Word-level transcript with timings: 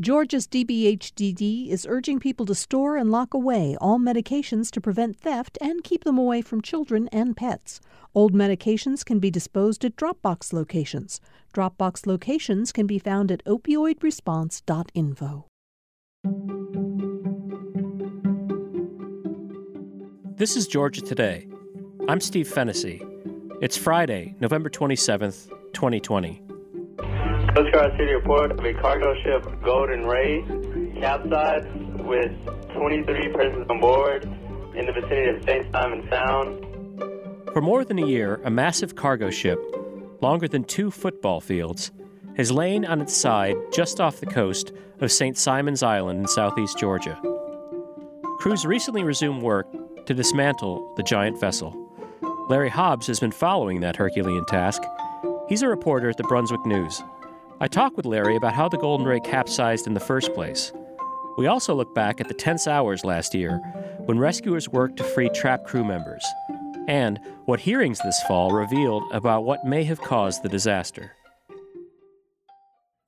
Georgia's 0.00 0.48
DBHDD 0.48 1.68
is 1.68 1.86
urging 1.88 2.18
people 2.18 2.44
to 2.46 2.54
store 2.54 2.96
and 2.96 3.12
lock 3.12 3.32
away 3.32 3.76
all 3.80 4.00
medications 4.00 4.68
to 4.72 4.80
prevent 4.80 5.16
theft 5.16 5.56
and 5.60 5.84
keep 5.84 6.02
them 6.02 6.18
away 6.18 6.42
from 6.42 6.60
children 6.60 7.08
and 7.12 7.36
pets. 7.36 7.80
Old 8.12 8.34
medications 8.34 9.04
can 9.04 9.20
be 9.20 9.30
disposed 9.30 9.84
at 9.84 9.94
Dropbox 9.94 10.52
locations. 10.52 11.20
Dropbox 11.54 12.08
locations 12.08 12.72
can 12.72 12.88
be 12.88 12.98
found 12.98 13.30
at 13.30 13.44
opioidresponse.info. 13.44 15.46
This 20.36 20.56
is 20.56 20.66
Georgia 20.66 21.02
Today. 21.02 21.46
I'm 22.08 22.20
Steve 22.20 22.48
Fennessy. 22.48 23.00
It's 23.60 23.76
Friday, 23.76 24.34
November 24.40 24.68
27th, 24.68 25.50
2020. 25.72 26.42
Coast 27.54 27.72
Guard 27.72 27.92
City 27.92 28.12
report 28.14 28.50
of 28.50 28.64
a 28.64 28.74
cargo 28.74 29.14
ship 29.22 29.46
Golden 29.62 30.04
Ray 30.06 30.42
capsized 31.00 31.68
with 32.00 32.32
23 32.74 33.32
persons 33.32 33.66
on 33.70 33.80
board 33.80 34.24
in 34.74 34.86
the 34.86 34.92
vicinity 34.92 35.36
of 35.36 35.44
St. 35.44 35.70
Simon 35.70 36.04
Sound. 36.10 37.52
For 37.52 37.62
more 37.62 37.84
than 37.84 38.00
a 38.00 38.06
year, 38.06 38.40
a 38.42 38.50
massive 38.50 38.96
cargo 38.96 39.30
ship, 39.30 39.60
longer 40.20 40.48
than 40.48 40.64
two 40.64 40.90
football 40.90 41.40
fields, 41.40 41.92
has 42.36 42.50
lain 42.50 42.84
on 42.84 43.00
its 43.00 43.16
side 43.16 43.54
just 43.72 44.00
off 44.00 44.18
the 44.18 44.26
coast 44.26 44.72
of 45.00 45.12
St. 45.12 45.38
Simon's 45.38 45.84
Island 45.84 46.18
in 46.18 46.26
southeast 46.26 46.76
Georgia. 46.76 47.16
Crews 48.38 48.66
recently 48.66 49.04
resumed 49.04 49.42
work 49.42 49.68
to 50.06 50.12
dismantle 50.12 50.92
the 50.96 51.04
giant 51.04 51.38
vessel. 51.38 51.72
Larry 52.48 52.70
Hobbs 52.70 53.06
has 53.06 53.20
been 53.20 53.30
following 53.30 53.78
that 53.78 53.94
Herculean 53.94 54.44
task. 54.46 54.82
He's 55.48 55.62
a 55.62 55.68
reporter 55.68 56.10
at 56.10 56.16
the 56.16 56.24
Brunswick 56.24 56.66
News. 56.66 57.00
I 57.60 57.68
talk 57.68 57.96
with 57.96 58.04
Larry 58.04 58.34
about 58.34 58.52
how 58.52 58.68
the 58.68 58.76
Golden 58.76 59.06
Ray 59.06 59.20
capsized 59.20 59.86
in 59.86 59.94
the 59.94 60.00
first 60.00 60.34
place. 60.34 60.72
We 61.38 61.46
also 61.46 61.72
look 61.72 61.94
back 61.94 62.20
at 62.20 62.26
the 62.26 62.34
tense 62.34 62.66
hours 62.66 63.04
last 63.04 63.32
year 63.32 63.58
when 64.06 64.18
rescuers 64.18 64.68
worked 64.68 64.96
to 64.96 65.04
free 65.04 65.30
trapped 65.30 65.66
crew 65.66 65.84
members, 65.84 66.24
and 66.88 67.20
what 67.44 67.60
hearings 67.60 68.00
this 68.00 68.20
fall 68.24 68.50
revealed 68.50 69.04
about 69.12 69.44
what 69.44 69.64
may 69.64 69.84
have 69.84 70.00
caused 70.00 70.42
the 70.42 70.48
disaster. 70.48 71.12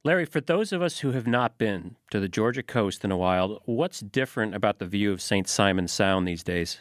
Larry, 0.05 0.25
for 0.25 0.41
those 0.41 0.73
of 0.73 0.81
us 0.81 1.01
who 1.01 1.11
have 1.11 1.27
not 1.27 1.59
been 1.59 1.97
to 2.13 2.21
the 2.21 2.29
Georgia 2.29 2.63
coast 2.63 3.05
in 3.05 3.11
a 3.11 3.17
while, 3.17 3.61
what's 3.65 3.99
different 3.99 4.55
about 4.55 4.79
the 4.79 4.87
view 4.87 5.11
of 5.11 5.21
St. 5.21 5.49
Simon 5.49 5.89
Sound 5.89 6.27
these 6.27 6.45
days? 6.45 6.81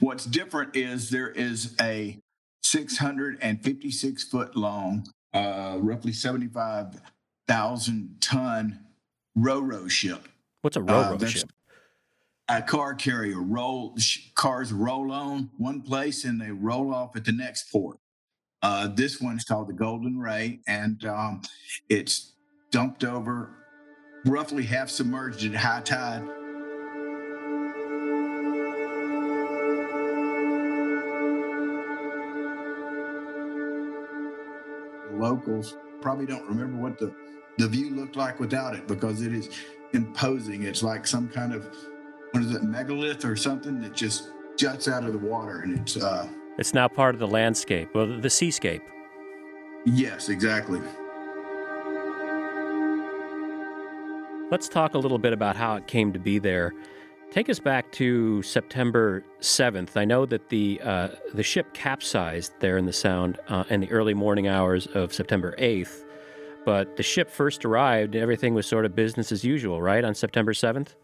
What's 0.00 0.24
different 0.24 0.74
is 0.74 1.10
there 1.10 1.30
is 1.30 1.76
a 1.80 2.18
656 2.64 4.24
foot 4.24 4.56
long 4.56 5.06
uh, 5.34 5.78
roughly 5.80 6.12
75,000 6.12 8.16
ton 8.20 8.80
ro-ro 9.34 9.88
ship. 9.88 10.28
What's 10.62 10.76
a 10.76 10.82
ro-ro 10.82 11.16
uh, 11.16 11.26
ship? 11.26 11.50
A 12.48 12.62
car 12.62 12.94
carrier. 12.94 13.40
Roll 13.40 13.96
cars 14.34 14.72
roll 14.72 15.12
on 15.12 15.50
one 15.58 15.82
place 15.82 16.24
and 16.24 16.40
they 16.40 16.50
roll 16.50 16.94
off 16.94 17.16
at 17.16 17.24
the 17.24 17.32
next 17.32 17.70
port. 17.70 17.98
Uh, 18.62 18.88
this 18.88 19.20
one's 19.20 19.44
called 19.44 19.68
the 19.68 19.72
Golden 19.72 20.18
Ray, 20.18 20.58
and 20.66 21.04
um, 21.04 21.42
it's 21.88 22.32
dumped 22.72 23.04
over, 23.04 23.54
roughly 24.26 24.64
half 24.64 24.90
submerged 24.90 25.44
at 25.44 25.54
high 25.54 25.80
tide 25.82 26.28
locals 35.18 35.76
probably 36.00 36.26
don't 36.26 36.46
remember 36.46 36.80
what 36.80 36.98
the, 36.98 37.14
the 37.58 37.68
view 37.68 37.90
looked 37.90 38.16
like 38.16 38.38
without 38.38 38.74
it 38.74 38.86
because 38.86 39.22
it 39.22 39.32
is 39.32 39.50
imposing. 39.92 40.62
It's 40.62 40.82
like 40.82 41.06
some 41.06 41.28
kind 41.28 41.52
of, 41.52 41.66
what 42.32 42.42
is 42.42 42.54
it, 42.54 42.62
megalith 42.62 43.24
or 43.24 43.36
something 43.36 43.80
that 43.80 43.94
just 43.94 44.30
juts 44.56 44.88
out 44.88 45.04
of 45.04 45.12
the 45.12 45.18
water 45.18 45.60
and 45.60 45.78
it's. 45.78 45.96
Uh, 45.96 46.28
it's 46.58 46.74
now 46.74 46.88
part 46.88 47.14
of 47.14 47.20
the 47.20 47.26
landscape, 47.26 47.88
well, 47.94 48.20
the 48.20 48.30
seascape. 48.30 48.82
Yes, 49.84 50.28
exactly. 50.28 50.80
Let's 54.50 54.68
talk 54.68 54.94
a 54.94 54.98
little 54.98 55.18
bit 55.18 55.32
about 55.32 55.56
how 55.56 55.76
it 55.76 55.86
came 55.86 56.12
to 56.12 56.18
be 56.18 56.38
there. 56.38 56.72
Take 57.30 57.50
us 57.50 57.58
back 57.58 57.92
to 57.92 58.42
September 58.42 59.22
7th. 59.40 59.96
I 59.96 60.06
know 60.06 60.24
that 60.24 60.48
the 60.48 60.80
uh, 60.82 61.08
the 61.34 61.42
ship 61.42 61.74
capsized 61.74 62.52
there 62.58 62.78
in 62.78 62.86
the 62.86 62.92
Sound 62.92 63.38
uh, 63.48 63.64
in 63.68 63.80
the 63.80 63.90
early 63.90 64.14
morning 64.14 64.48
hours 64.48 64.86
of 64.86 65.12
September 65.12 65.54
8th, 65.58 66.04
but 66.64 66.96
the 66.96 67.02
ship 67.02 67.30
first 67.30 67.66
arrived 67.66 68.14
and 68.14 68.22
everything 68.22 68.54
was 68.54 68.66
sort 68.66 68.86
of 68.86 68.96
business 68.96 69.30
as 69.30 69.44
usual, 69.44 69.82
right, 69.82 70.04
on 70.04 70.14
September 70.14 70.54
7th? 70.54 70.94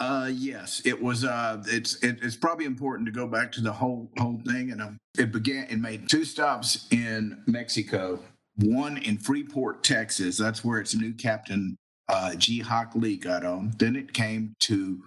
Uh, 0.00 0.30
yes, 0.32 0.80
it 0.86 1.00
was. 1.00 1.24
Uh, 1.24 1.62
it's 1.66 2.02
it, 2.02 2.18
it's 2.22 2.36
probably 2.36 2.64
important 2.64 3.04
to 3.04 3.12
go 3.12 3.26
back 3.26 3.52
to 3.52 3.60
the 3.60 3.72
whole 3.72 4.10
whole 4.16 4.40
thing, 4.46 4.70
and 4.70 4.80
um, 4.80 4.96
it 5.18 5.30
began. 5.30 5.66
It 5.68 5.78
made 5.78 6.08
two 6.08 6.24
stops 6.24 6.86
in 6.90 7.42
Mexico, 7.46 8.18
one 8.56 8.96
in 8.98 9.18
Freeport, 9.18 9.84
Texas. 9.84 10.38
That's 10.38 10.64
where 10.64 10.80
its 10.80 10.94
new 10.94 11.12
captain 11.12 11.76
uh, 12.08 12.34
G. 12.36 12.60
Hock 12.60 12.92
Lee 12.94 13.16
got 13.16 13.44
on. 13.44 13.74
Then 13.76 13.94
it 13.94 14.14
came 14.14 14.54
to 14.60 15.02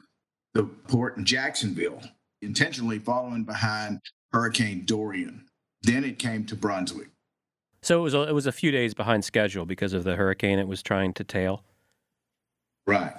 the 0.53 0.63
port 0.63 1.17
in 1.17 1.25
Jacksonville, 1.25 2.01
intentionally 2.41 2.99
following 2.99 3.43
behind 3.43 3.99
Hurricane 4.33 4.85
Dorian. 4.85 5.45
Then 5.83 6.03
it 6.03 6.19
came 6.19 6.45
to 6.45 6.55
Brunswick. 6.55 7.09
So 7.81 7.99
it 7.99 8.03
was 8.03 8.13
a, 8.13 8.21
it 8.23 8.33
was 8.33 8.45
a 8.45 8.51
few 8.51 8.71
days 8.71 8.93
behind 8.93 9.25
schedule 9.25 9.65
because 9.65 9.93
of 9.93 10.03
the 10.03 10.15
hurricane 10.15 10.59
it 10.59 10.67
was 10.67 10.83
trying 10.83 11.13
to 11.13 11.23
tail. 11.23 11.63
Right, 12.85 13.13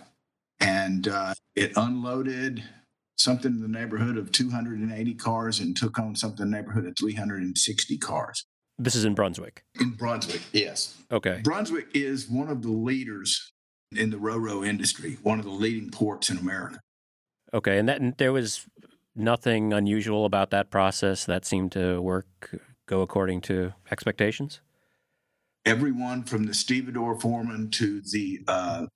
and 0.60 1.08
uh, 1.08 1.34
it 1.56 1.72
unloaded 1.76 2.62
something 3.18 3.52
in 3.52 3.60
the 3.60 3.68
neighborhood 3.68 4.16
of 4.16 4.32
280 4.32 5.14
cars 5.14 5.60
and 5.60 5.76
took 5.76 5.98
on 5.98 6.16
something 6.16 6.44
in 6.44 6.50
the 6.50 6.56
neighborhood 6.56 6.86
of 6.86 6.94
360 6.98 7.98
cars. 7.98 8.44
This 8.78 8.94
is 8.94 9.04
in 9.04 9.14
Brunswick. 9.14 9.62
In 9.80 9.90
Brunswick, 9.90 10.42
yes. 10.52 10.96
Okay. 11.10 11.40
Brunswick 11.42 11.88
is 11.94 12.28
one 12.28 12.48
of 12.48 12.62
the 12.62 12.70
leaders 12.70 13.52
in 13.94 14.10
the 14.10 14.18
ro-ro 14.18 14.64
industry, 14.64 15.18
one 15.22 15.38
of 15.38 15.44
the 15.44 15.50
leading 15.50 15.90
ports 15.90 16.30
in 16.30 16.38
America. 16.38 16.80
Okay, 17.54 17.78
and 17.78 17.88
that 17.88 18.18
there 18.18 18.32
was 18.32 18.66
nothing 19.14 19.72
unusual 19.72 20.24
about 20.24 20.50
that 20.50 20.70
process 20.70 21.26
that 21.26 21.44
seemed 21.44 21.72
to 21.72 22.00
work 22.00 22.56
go 22.86 23.02
according 23.02 23.40
to 23.42 23.72
expectations. 23.90 24.60
Everyone 25.64 26.24
from 26.24 26.44
the 26.44 26.54
stevedore 26.54 27.18
foreman 27.18 27.70
to 27.70 28.00
the 28.00 28.40
uh, 28.48 28.86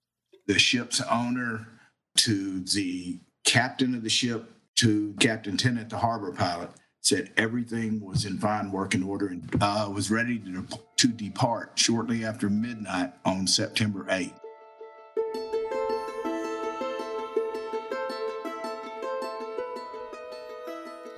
the 0.46 0.58
ship's 0.58 1.00
owner 1.02 1.68
to 2.16 2.60
the 2.60 3.20
captain 3.44 3.94
of 3.94 4.02
the 4.02 4.08
ship 4.08 4.50
to 4.76 5.14
Captain 5.20 5.56
Tennant, 5.56 5.90
the 5.90 5.98
harbor 5.98 6.32
pilot, 6.32 6.70
said 7.00 7.30
everything 7.36 8.00
was 8.00 8.24
in 8.24 8.38
fine 8.38 8.70
working 8.72 9.02
order 9.02 9.28
and 9.28 9.48
uh, 9.60 9.88
was 9.92 10.10
ready 10.10 10.38
to, 10.38 10.66
to 10.96 11.08
depart 11.08 11.72
shortly 11.76 12.24
after 12.24 12.50
midnight 12.50 13.12
on 13.24 13.46
September 13.46 14.04
8th. 14.10 14.38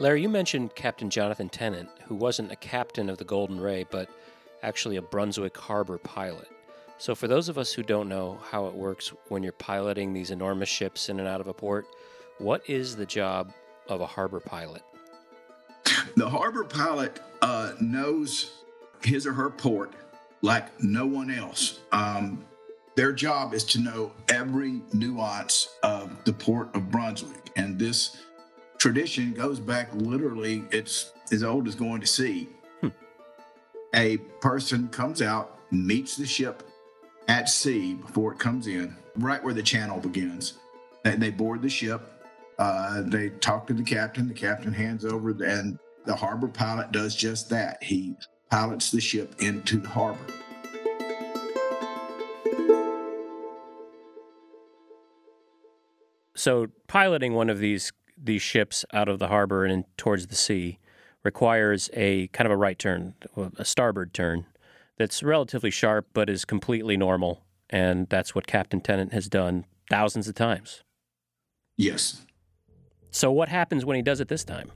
Larry, 0.00 0.22
you 0.22 0.28
mentioned 0.28 0.76
Captain 0.76 1.10
Jonathan 1.10 1.48
Tennant, 1.48 1.88
who 2.06 2.14
wasn't 2.14 2.52
a 2.52 2.56
captain 2.56 3.10
of 3.10 3.18
the 3.18 3.24
Golden 3.24 3.60
Ray, 3.60 3.84
but 3.90 4.08
actually 4.62 4.96
a 4.96 5.02
Brunswick 5.02 5.56
harbor 5.56 5.98
pilot. 5.98 6.48
So, 6.98 7.16
for 7.16 7.26
those 7.26 7.48
of 7.48 7.58
us 7.58 7.72
who 7.72 7.82
don't 7.82 8.08
know 8.08 8.38
how 8.50 8.66
it 8.66 8.74
works 8.74 9.12
when 9.28 9.42
you're 9.42 9.52
piloting 9.52 10.12
these 10.12 10.30
enormous 10.30 10.68
ships 10.68 11.08
in 11.08 11.18
and 11.18 11.28
out 11.28 11.40
of 11.40 11.48
a 11.48 11.52
port, 11.52 11.86
what 12.38 12.68
is 12.70 12.94
the 12.94 13.06
job 13.06 13.52
of 13.88 14.00
a 14.00 14.06
harbor 14.06 14.40
pilot? 14.40 14.82
The 16.16 16.28
harbor 16.28 16.64
pilot 16.64 17.20
uh, 17.42 17.72
knows 17.80 18.62
his 19.02 19.26
or 19.26 19.32
her 19.32 19.50
port 19.50 19.92
like 20.42 20.80
no 20.82 21.06
one 21.06 21.30
else. 21.30 21.80
Um, 21.90 22.44
their 22.94 23.12
job 23.12 23.54
is 23.54 23.64
to 23.64 23.80
know 23.80 24.12
every 24.28 24.80
nuance 24.92 25.76
of 25.82 26.24
the 26.24 26.32
port 26.32 26.74
of 26.74 26.90
Brunswick. 26.90 27.50
And 27.56 27.78
this 27.78 28.16
tradition 28.78 29.32
goes 29.32 29.60
back 29.60 29.88
literally, 29.92 30.64
it's 30.70 31.12
as 31.30 31.42
old 31.42 31.68
as 31.68 31.74
going 31.74 32.00
to 32.00 32.06
sea. 32.06 32.48
Hmm. 32.80 32.88
A 33.94 34.16
person 34.40 34.88
comes 34.88 35.20
out, 35.20 35.58
meets 35.70 36.16
the 36.16 36.26
ship 36.26 36.62
at 37.26 37.48
sea 37.48 37.94
before 37.94 38.32
it 38.32 38.38
comes 38.38 38.66
in, 38.66 38.96
right 39.16 39.42
where 39.42 39.54
the 39.54 39.62
channel 39.62 39.98
begins. 39.98 40.54
And 41.04 41.20
they 41.20 41.30
board 41.30 41.62
the 41.62 41.68
ship. 41.68 42.02
Uh, 42.58 43.02
they 43.04 43.30
talk 43.30 43.66
to 43.66 43.74
the 43.74 43.82
captain. 43.82 44.28
The 44.28 44.34
captain 44.34 44.72
hands 44.72 45.04
over, 45.04 45.30
and 45.44 45.78
the 46.06 46.16
harbor 46.16 46.48
pilot 46.48 46.90
does 46.90 47.14
just 47.14 47.50
that. 47.50 47.82
He 47.82 48.16
pilots 48.50 48.90
the 48.90 49.00
ship 49.00 49.34
into 49.40 49.78
the 49.78 49.88
harbor. 49.88 50.18
So, 56.34 56.68
piloting 56.86 57.34
one 57.34 57.50
of 57.50 57.58
these 57.58 57.92
these 58.22 58.42
ships 58.42 58.84
out 58.92 59.08
of 59.08 59.18
the 59.18 59.28
harbor 59.28 59.64
and 59.64 59.72
in, 59.72 59.84
towards 59.96 60.26
the 60.26 60.34
sea 60.34 60.78
requires 61.22 61.90
a 61.92 62.28
kind 62.28 62.46
of 62.46 62.52
a 62.52 62.56
right 62.56 62.78
turn, 62.78 63.14
a 63.56 63.64
starboard 63.64 64.14
turn 64.14 64.46
that's 64.96 65.22
relatively 65.22 65.70
sharp 65.70 66.06
but 66.12 66.28
is 66.28 66.44
completely 66.44 66.96
normal 66.96 67.42
and 67.70 68.08
that's 68.08 68.34
what 68.34 68.46
Captain 68.46 68.80
Tennant 68.80 69.12
has 69.12 69.28
done 69.28 69.66
thousands 69.90 70.28
of 70.28 70.34
times. 70.34 70.82
Yes. 71.76 72.24
So, 73.10 73.30
what 73.30 73.48
happens 73.48 73.84
when 73.84 73.96
he 73.96 74.02
does 74.02 74.20
it 74.20 74.28
this 74.28 74.44
time? 74.44 74.72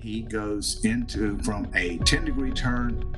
He 0.00 0.22
goes 0.22 0.84
into 0.84 1.38
from 1.38 1.68
a 1.74 1.98
10 1.98 2.24
degree 2.24 2.52
turn 2.52 3.16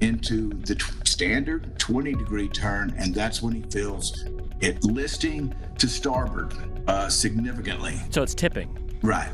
into 0.00 0.50
the 0.50 0.74
t- 0.74 0.84
standard 1.04 1.78
20 1.78 2.14
degree 2.14 2.48
turn, 2.48 2.94
and 2.98 3.14
that's 3.14 3.42
when 3.42 3.54
he 3.54 3.62
feels 3.62 4.24
it 4.60 4.82
listing 4.84 5.54
to 5.78 5.88
starboard 5.88 6.54
uh, 6.86 7.08
significantly. 7.08 8.00
So, 8.10 8.22
it's 8.22 8.34
tipping. 8.34 8.76
Right. 9.02 9.30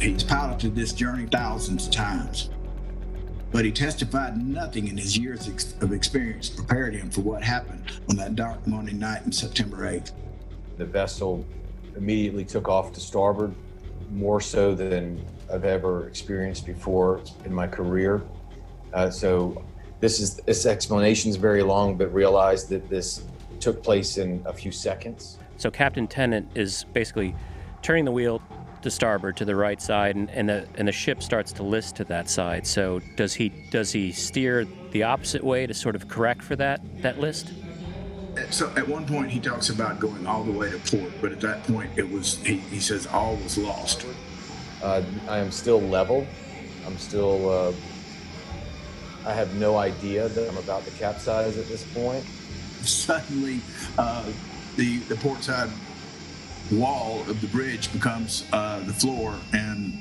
He's 0.00 0.24
piloted 0.24 0.74
this 0.74 0.92
journey 0.92 1.26
thousands 1.26 1.86
of 1.86 1.92
times, 1.92 2.48
but 3.52 3.64
he 3.66 3.72
testified 3.72 4.36
nothing 4.42 4.88
in 4.88 4.96
his 4.96 5.18
years 5.18 5.46
ex- 5.48 5.74
of 5.82 5.92
experience 5.92 6.48
prepared 6.48 6.94
him 6.94 7.10
for 7.10 7.20
what 7.20 7.42
happened 7.42 7.82
on 8.08 8.16
that 8.16 8.34
dark 8.34 8.66
morning 8.66 8.98
night 8.98 9.26
in 9.26 9.32
September 9.32 9.78
8th. 9.78 10.12
The 10.78 10.86
vessel 10.86 11.44
immediately 11.96 12.46
took 12.46 12.68
off 12.68 12.94
to 12.94 13.00
starboard, 13.00 13.54
more 14.10 14.40
so 14.40 14.74
than 14.74 15.22
I've 15.52 15.64
ever 15.64 16.08
experienced 16.08 16.64
before 16.64 17.20
in 17.44 17.52
my 17.52 17.66
career. 17.66 18.22
Uh, 18.94 19.10
so 19.10 19.62
this 20.00 20.20
is 20.20 20.36
this 20.36 20.64
explanation 20.64 21.30
is 21.30 21.36
very 21.36 21.62
long, 21.62 21.96
but 21.96 22.12
realize 22.12 22.64
that 22.68 22.88
this 22.88 23.24
took 23.60 23.82
place 23.82 24.18
in 24.18 24.42
a 24.44 24.52
few 24.52 24.72
seconds. 24.72 25.38
So 25.56 25.70
Captain 25.70 26.06
Tennant 26.06 26.48
is 26.54 26.84
basically 26.92 27.34
turning 27.82 28.04
the 28.04 28.12
wheel 28.12 28.42
to 28.82 28.90
starboard 28.90 29.36
to 29.36 29.44
the 29.44 29.54
right 29.54 29.80
side, 29.80 30.16
and, 30.16 30.30
and 30.30 30.48
the 30.48 30.66
and 30.76 30.88
the 30.88 30.92
ship 30.92 31.22
starts 31.22 31.52
to 31.52 31.62
list 31.62 31.96
to 31.96 32.04
that 32.04 32.30
side. 32.30 32.66
So 32.66 33.00
does 33.16 33.34
he 33.34 33.50
does 33.70 33.92
he 33.92 34.12
steer 34.12 34.66
the 34.92 35.02
opposite 35.02 35.44
way 35.44 35.66
to 35.66 35.74
sort 35.74 35.94
of 35.94 36.08
correct 36.08 36.42
for 36.42 36.56
that 36.56 36.80
that 37.02 37.20
list? 37.20 37.52
So 38.50 38.72
at 38.76 38.88
one 38.88 39.06
point 39.06 39.30
he 39.30 39.40
talks 39.40 39.68
about 39.68 40.00
going 40.00 40.26
all 40.26 40.44
the 40.44 40.52
way 40.52 40.70
to 40.70 40.78
port, 40.78 41.12
but 41.20 41.32
at 41.32 41.40
that 41.40 41.62
point 41.64 41.90
it 41.96 42.10
was 42.10 42.38
he, 42.38 42.56
he 42.56 42.80
says 42.80 43.06
all 43.06 43.36
was 43.36 43.58
lost. 43.58 44.06
Uh, 44.82 45.02
I 45.28 45.38
am 45.38 45.50
still 45.50 45.80
level. 45.80 46.26
I'm 46.86 46.96
still. 46.96 47.50
Uh, 47.50 47.72
I 49.26 49.34
have 49.34 49.54
no 49.56 49.76
idea 49.76 50.28
that 50.30 50.48
I'm 50.48 50.56
about 50.56 50.86
to 50.86 50.90
capsize 50.92 51.58
at 51.58 51.68
this 51.68 51.84
point. 51.92 52.24
Suddenly, 52.82 53.60
uh, 53.98 54.24
the 54.76 54.98
the 55.00 55.16
port 55.16 55.44
side 55.44 55.70
wall 56.72 57.20
of 57.28 57.40
the 57.40 57.46
bridge 57.48 57.92
becomes 57.92 58.44
uh, 58.52 58.80
the 58.80 58.92
floor, 58.92 59.34
and 59.52 59.92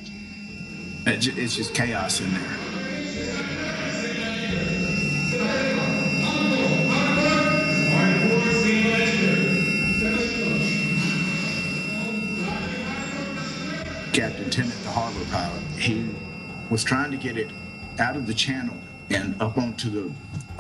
it 1.06 1.20
ju- 1.20 1.34
it's 1.36 1.56
just 1.56 1.74
chaos 1.74 2.22
in 2.22 2.32
there. 2.34 3.60
Captain 14.14 14.50
Tennant, 14.50 14.74
the 14.84 14.90
harbor 14.90 15.24
pilot, 15.32 15.62
he 15.78 16.06
was 16.70 16.84
trying 16.84 17.12
to 17.12 17.18
get 17.18 17.38
it 17.38 17.50
out 18.00 18.16
of 18.16 18.26
the 18.28 18.34
channel 18.34 18.76
and 19.10 19.40
up 19.42 19.58
onto 19.58 19.90
the 19.90 20.14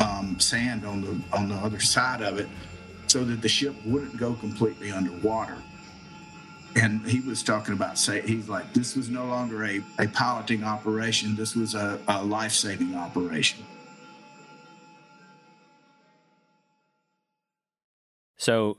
um, 0.03 0.39
sand 0.39 0.85
on 0.85 1.01
the 1.01 1.37
on 1.37 1.49
the 1.49 1.55
other 1.55 1.79
side 1.79 2.21
of 2.21 2.39
it, 2.39 2.47
so 3.07 3.23
that 3.23 3.41
the 3.41 3.49
ship 3.49 3.75
wouldn't 3.85 4.17
go 4.17 4.33
completely 4.33 4.91
underwater. 4.91 5.57
And 6.75 7.05
he 7.05 7.19
was 7.19 7.41
talking 7.43 7.73
about 7.73 7.97
say 7.97 8.21
he's 8.21 8.47
like 8.47 8.73
this 8.73 8.95
was 8.95 9.09
no 9.09 9.25
longer 9.25 9.65
a, 9.65 9.81
a 9.97 10.07
piloting 10.07 10.63
operation. 10.63 11.35
This 11.35 11.55
was 11.55 11.75
a, 11.75 11.99
a 12.07 12.23
life 12.23 12.51
saving 12.51 12.95
operation. 12.95 13.65
So 18.37 18.77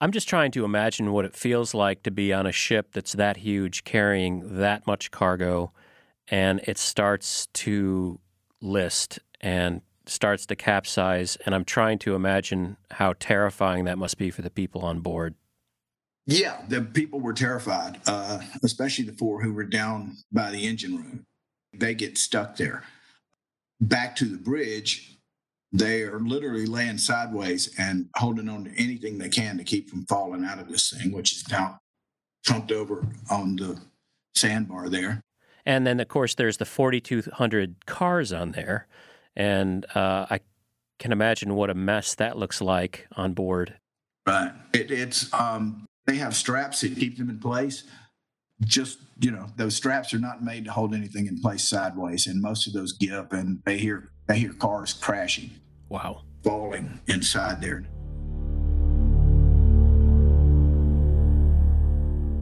I'm 0.00 0.12
just 0.12 0.28
trying 0.28 0.52
to 0.52 0.64
imagine 0.64 1.12
what 1.12 1.24
it 1.24 1.34
feels 1.34 1.74
like 1.74 2.04
to 2.04 2.10
be 2.10 2.32
on 2.32 2.46
a 2.46 2.52
ship 2.52 2.92
that's 2.92 3.12
that 3.14 3.38
huge, 3.38 3.84
carrying 3.84 4.58
that 4.58 4.86
much 4.86 5.10
cargo, 5.10 5.72
and 6.28 6.60
it 6.64 6.78
starts 6.78 7.48
to 7.54 8.20
list 8.60 9.18
and 9.40 9.82
starts 10.06 10.46
to 10.46 10.56
capsize. 10.56 11.36
And 11.46 11.54
I'm 11.54 11.64
trying 11.64 11.98
to 12.00 12.14
imagine 12.14 12.76
how 12.92 13.14
terrifying 13.18 13.84
that 13.84 13.98
must 13.98 14.18
be 14.18 14.30
for 14.30 14.42
the 14.42 14.50
people 14.50 14.82
on 14.82 15.00
board. 15.00 15.34
Yeah, 16.26 16.60
the 16.68 16.82
people 16.82 17.20
were 17.20 17.32
terrified, 17.32 18.00
uh, 18.06 18.40
especially 18.62 19.04
the 19.04 19.12
four 19.12 19.42
who 19.42 19.52
were 19.52 19.64
down 19.64 20.16
by 20.30 20.50
the 20.50 20.66
engine 20.66 20.96
room. 20.96 21.26
They 21.72 21.94
get 21.94 22.18
stuck 22.18 22.56
there. 22.56 22.84
Back 23.80 24.16
to 24.16 24.26
the 24.26 24.36
bridge, 24.36 25.16
they 25.72 26.02
are 26.02 26.20
literally 26.20 26.66
laying 26.66 26.98
sideways 26.98 27.74
and 27.78 28.08
holding 28.16 28.48
on 28.48 28.64
to 28.64 28.70
anything 28.76 29.18
they 29.18 29.28
can 29.28 29.56
to 29.58 29.64
keep 29.64 29.88
from 29.88 30.04
falling 30.06 30.44
out 30.44 30.58
of 30.58 30.68
this 30.68 30.90
thing, 30.90 31.12
which 31.12 31.32
is 31.32 31.48
now 31.48 31.78
trumped 32.44 32.72
over 32.72 33.06
on 33.30 33.56
the 33.56 33.80
sandbar 34.36 34.88
there. 34.88 35.22
And 35.66 35.86
then, 35.86 36.00
of 36.00 36.08
course, 36.08 36.34
there's 36.34 36.56
the 36.56 36.64
4,200 36.64 37.86
cars 37.86 38.32
on 38.32 38.52
there. 38.52 38.86
And 39.36 39.84
uh, 39.94 40.26
I 40.30 40.40
can 40.98 41.12
imagine 41.12 41.54
what 41.54 41.70
a 41.70 41.74
mess 41.74 42.14
that 42.16 42.36
looks 42.36 42.60
like 42.60 43.06
on 43.16 43.32
board. 43.32 43.78
Right. 44.26 44.52
It, 44.72 44.90
it's 44.90 45.32
um, 45.32 45.86
they 46.06 46.16
have 46.16 46.34
straps 46.36 46.80
that 46.82 46.96
keep 46.96 47.18
them 47.18 47.30
in 47.30 47.38
place. 47.38 47.84
Just 48.64 48.98
you 49.18 49.30
know, 49.30 49.46
those 49.56 49.74
straps 49.74 50.12
are 50.12 50.18
not 50.18 50.42
made 50.42 50.66
to 50.66 50.72
hold 50.72 50.94
anything 50.94 51.26
in 51.26 51.40
place 51.40 51.66
sideways, 51.68 52.26
and 52.26 52.40
most 52.42 52.66
of 52.66 52.72
those 52.74 52.92
give, 52.92 53.32
and 53.32 53.60
they 53.64 53.78
hear 53.78 54.10
they 54.26 54.38
hear 54.38 54.52
cars 54.52 54.92
crashing, 54.92 55.50
Wow. 55.88 56.22
falling 56.44 57.00
inside 57.06 57.60
there. 57.62 57.84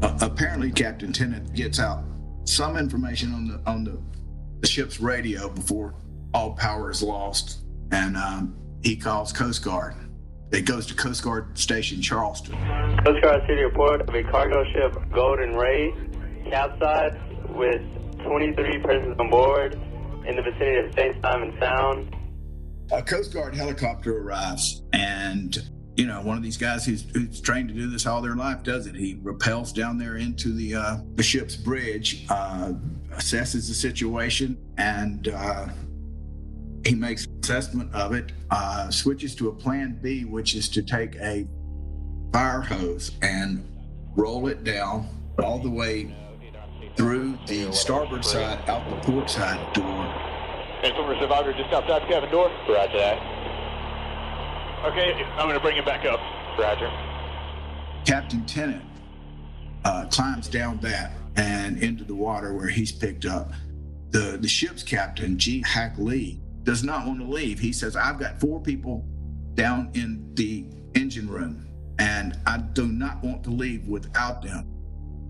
Uh, 0.03 0.19
apparently, 0.21 0.71
Captain 0.73 1.13
Tennant 1.13 1.53
gets 1.55 1.79
out 1.81 2.03
some 2.49 2.77
information 2.77 3.33
on 3.33 3.47
the 3.47 3.61
on 3.71 3.85
the, 3.85 4.01
the 4.61 4.67
ship's 4.67 5.01
radio 5.01 5.49
before 5.49 5.95
all 6.35 6.53
power 6.53 6.91
is 6.91 7.03
lost, 7.03 7.61
and 7.93 8.17
um, 8.17 8.57
he 8.83 8.97
calls 8.97 9.33
Coast 9.33 9.63
Guard. 9.63 9.95
It 10.51 10.63
goes 10.63 10.87
to 10.87 10.95
Coast 10.95 11.23
Guard 11.23 11.59
Station 11.59 12.01
Charleston. 12.01 12.55
Coast 13.05 13.23
Guard 13.23 13.43
City 13.47 13.63
Report 13.63 14.01
of 14.01 14.15
a 14.15 14.23
cargo 14.25 14.65
ship 14.73 14.97
Golden 15.13 15.55
Ray 15.55 15.93
capsized 16.51 17.17
with 17.51 17.83
23 18.25 18.79
persons 18.83 19.17
on 19.19 19.31
board 19.31 19.75
in 20.27 20.37
the 20.37 20.43
vicinity 20.43 20.89
of 20.89 20.95
St. 20.95 21.17
Simon 21.23 21.57
Sound. 21.61 22.15
A 22.93 23.03
Coast 23.03 23.35
Guard 23.35 23.55
helicopter 23.55 24.17
arrives, 24.19 24.83
and 24.95 25.68
you 25.99 26.07
know 26.07 26.23
one 26.23 26.37
of 26.37 26.45
these 26.45 26.57
guys 26.57 26.87
who's, 26.87 27.05
who's 27.13 27.41
trained 27.41 27.69
to 27.69 27.75
do 27.75 27.91
this 27.91 28.07
all 28.07 28.23
their 28.23 28.37
life 28.37 28.63
does 28.63 28.87
it. 28.87 28.95
He 28.95 29.17
rappels 29.17 29.75
down 29.75 29.99
there 29.99 30.17
into 30.17 30.53
the 30.53 30.77
uh, 30.77 30.97
the 31.17 31.25
ship's 31.25 31.57
bridge, 31.57 32.25
uh, 32.31 32.73
assesses 33.11 33.67
the 33.69 33.75
situation, 33.75 34.57
and 34.79 35.29
uh, 35.29 35.67
he 36.87 36.95
makes 36.95 37.27
assessment 37.43 37.93
of 37.93 38.13
it. 38.15 38.31
Uh, 38.51 38.89
switches 38.91 39.35
to 39.35 39.49
a 39.49 39.53
plan 39.53 39.99
B, 40.01 40.25
which 40.25 40.55
is 40.55 40.69
to 40.71 40.83
take 40.83 41.17
a 41.17 41.47
fire 42.33 42.61
hose 42.61 43.11
and 43.21 43.69
roll 44.15 44.47
it 44.47 44.63
down 44.63 45.09
all 45.43 45.59
the 45.59 45.71
way 45.71 46.15
through 46.97 47.37
the 47.49 47.73
starboard 47.73 48.25
side, 48.25 48.59
out 48.69 48.89
the 48.89 48.97
port 49.11 49.29
side 49.29 49.73
door, 49.73 50.29
Transformer 50.81 51.19
Survivor 51.21 51.53
just 51.53 51.73
outside 51.73 52.07
cabin 52.09 52.31
door. 52.31 52.51
Roger 52.69 52.99
that. 52.99 53.38
Okay, 54.85 55.13
I'm 55.37 55.49
going 55.49 55.55
to 55.55 55.61
bring 55.61 55.77
it 55.77 55.85
back 55.85 56.05
up. 56.05 56.21
Roger. 56.57 56.89
Captain 58.05 58.47
Tennant 58.47 58.85
uh, 59.85 60.07
climbs 60.11 60.49
down 60.49 60.79
that 60.79 61.13
and 61.37 61.83
into 61.83 62.05
the 62.05 62.15
water 62.15 62.55
where 62.55 62.69
he's 62.69 62.93
picked 62.93 63.25
up. 63.25 63.53
The 64.11 64.39
the 64.41 64.49
ship's 64.49 64.85
captain, 64.85 65.37
G. 65.37 65.63
Hack 65.67 65.95
Lee, 65.99 66.41
does 66.63 66.85
not 66.85 67.07
want 67.07 67.19
to 67.19 67.27
leave. 67.27 67.59
He 67.59 67.73
says, 67.73 67.97
I've 67.97 68.21
got 68.21 68.39
four 68.41 68.61
people 68.61 69.05
down 69.55 69.91
in 69.95 70.33
the 70.35 70.65
engine 70.95 71.29
room, 71.29 71.67
and 71.99 72.39
I 72.47 72.59
do 72.59 72.87
not 72.87 73.23
want 73.23 73.43
to 73.45 73.51
leave 73.51 73.89
without 73.89 74.43
them. 74.43 74.67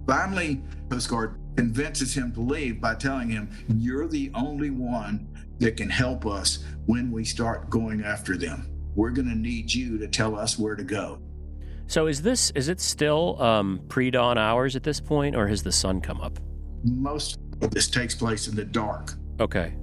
Finally, 0.07 0.63
Coast 0.91 1.09
Guard 1.09 1.41
convinces 1.57 2.15
him 2.15 2.33
to 2.33 2.41
leave 2.41 2.81
by 2.81 2.95
telling 2.95 3.31
him, 3.31 3.51
You're 3.69 4.09
the 4.09 4.31
only 4.35 4.71
one 4.71 5.27
that 5.59 5.79
can 5.79 5.89
help 5.89 6.27
us 6.27 6.65
when 6.85 7.11
we 7.11 7.25
start 7.25 7.71
going 7.71 8.05
after 8.05 8.37
them. 8.37 8.78
We're 8.95 9.11
going 9.11 9.29
to 9.29 9.35
need 9.37 9.73
you 9.73 9.99
to 9.99 10.09
tell 10.09 10.37
us 10.37 10.59
where 10.59 10.75
to 10.75 10.85
go. 10.85 11.21
So 11.87 12.07
is 12.07 12.21
this 12.23 12.51
is 12.51 12.69
it 12.69 12.81
still 12.81 13.41
um, 13.41 13.81
pre-dawn 13.89 14.37
hours 14.37 14.77
at 14.77 14.83
this 14.83 15.01
point, 15.01 15.35
or 15.37 15.47
has 15.49 15.63
the 15.63 15.73
sun 15.73 16.01
come 16.01 16.21
up? 16.21 16.39
most 16.85 17.39
of 17.61 17.73
this 17.73 17.89
takes 17.89 18.15
place 18.15 18.47
in 18.47 18.55
the 18.55 18.65
dark. 18.65 19.15
Okay. 19.41 19.75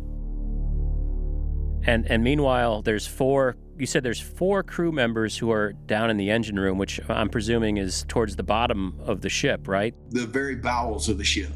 And 1.84 2.10
and 2.10 2.24
meanwhile, 2.24 2.82
there's 2.82 3.06
four. 3.06 3.58
You 3.78 3.86
said 3.86 4.04
there's 4.04 4.22
four 4.22 4.64
crew 4.64 4.92
members 4.92 5.38
who 5.38 5.52
are 5.52 5.74
down 5.74 6.10
in 6.10 6.18
the 6.18 6.30
engine 6.32 6.58
room, 6.58 6.78
which 6.78 7.00
I'm 7.10 7.30
presuming 7.30 7.78
is 7.78 8.06
towards 8.08 8.36
the 8.38 8.44
bottom 8.44 8.98
of 9.02 9.22
the 9.22 9.30
ship, 9.30 9.68
right? 9.68 9.94
The 10.12 10.26
very 10.26 10.56
bowels 10.56 11.10
of 11.10 11.18
the 11.18 11.26
ship. 11.26 11.50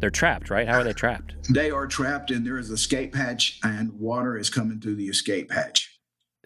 they're 0.00 0.10
trapped, 0.10 0.48
right? 0.48 0.66
How 0.66 0.78
are 0.78 0.84
they 0.84 0.92
trapped? 0.94 1.34
They 1.52 1.70
are 1.70 1.86
trapped, 1.86 2.30
and 2.30 2.46
there 2.46 2.58
is 2.58 2.70
a 2.70 2.74
escape 2.74 3.14
hatch, 3.14 3.58
and 3.62 3.92
water 3.92 4.38
is 4.38 4.48
coming 4.48 4.80
through 4.80 4.94
the 4.96 5.08
escape 5.08 5.52
hatch. 5.52 5.97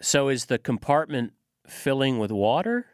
So 0.02 0.28
is 0.28 0.46
the 0.46 0.58
compartment 0.58 1.32
filling 1.66 2.18
with 2.18 2.30
water? 2.32 2.86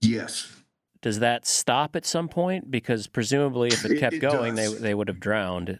Yes. 0.00 0.62
Does 1.02 1.18
that 1.18 1.46
stop 1.46 1.96
at 1.96 2.06
some 2.06 2.28
point? 2.28 2.70
Because 2.70 3.06
presumably, 3.06 3.68
if 3.68 3.84
it 3.84 3.92
It- 3.92 4.00
kept 4.00 4.14
it 4.14 4.20
going, 4.20 4.54
they 4.54 4.68
they 4.72 4.94
would 4.94 5.08
have 5.08 5.20
drowned. 5.20 5.78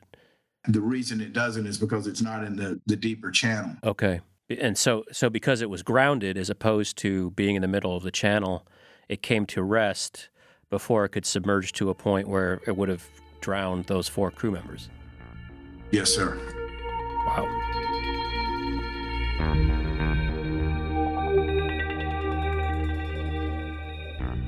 The 0.69 0.81
reason 0.81 1.21
it 1.21 1.33
doesn't 1.33 1.67
is 1.67 1.79
because 1.79 2.07
it's 2.07 2.21
not 2.21 2.45
in 2.45 2.57
the, 2.57 2.81
the 2.87 2.97
deeper 2.97 3.31
channel. 3.31 3.77
Okay, 3.85 4.21
and 4.51 4.77
so 4.77 5.05
so 5.13 5.31
because 5.31 5.63
it 5.63 5.71
was 5.71 5.83
grounded 5.83 6.37
as 6.37 6.51
opposed 6.51 6.99
to 6.99 7.31
being 7.33 7.55
in 7.55 7.63
the 7.63 7.69
middle 7.69 7.97
of 7.97 8.03
the 8.03 8.11
channel, 8.11 8.67
it 9.09 9.23
came 9.23 9.47
to 9.47 9.63
rest 9.63 10.29
before 10.69 11.05
it 11.05 11.11
could 11.11 11.27
submerge 11.27 11.73
to 11.75 11.91
a 11.91 11.95
point 11.95 12.29
where 12.29 12.61
it 12.67 12.77
would 12.77 12.89
have 12.89 13.07
drowned 13.41 13.85
those 13.87 14.09
four 14.09 14.31
crew 14.31 14.51
members. 14.51 14.89
Yes, 15.91 16.11
sir. 16.15 16.37
Wow. 17.27 17.47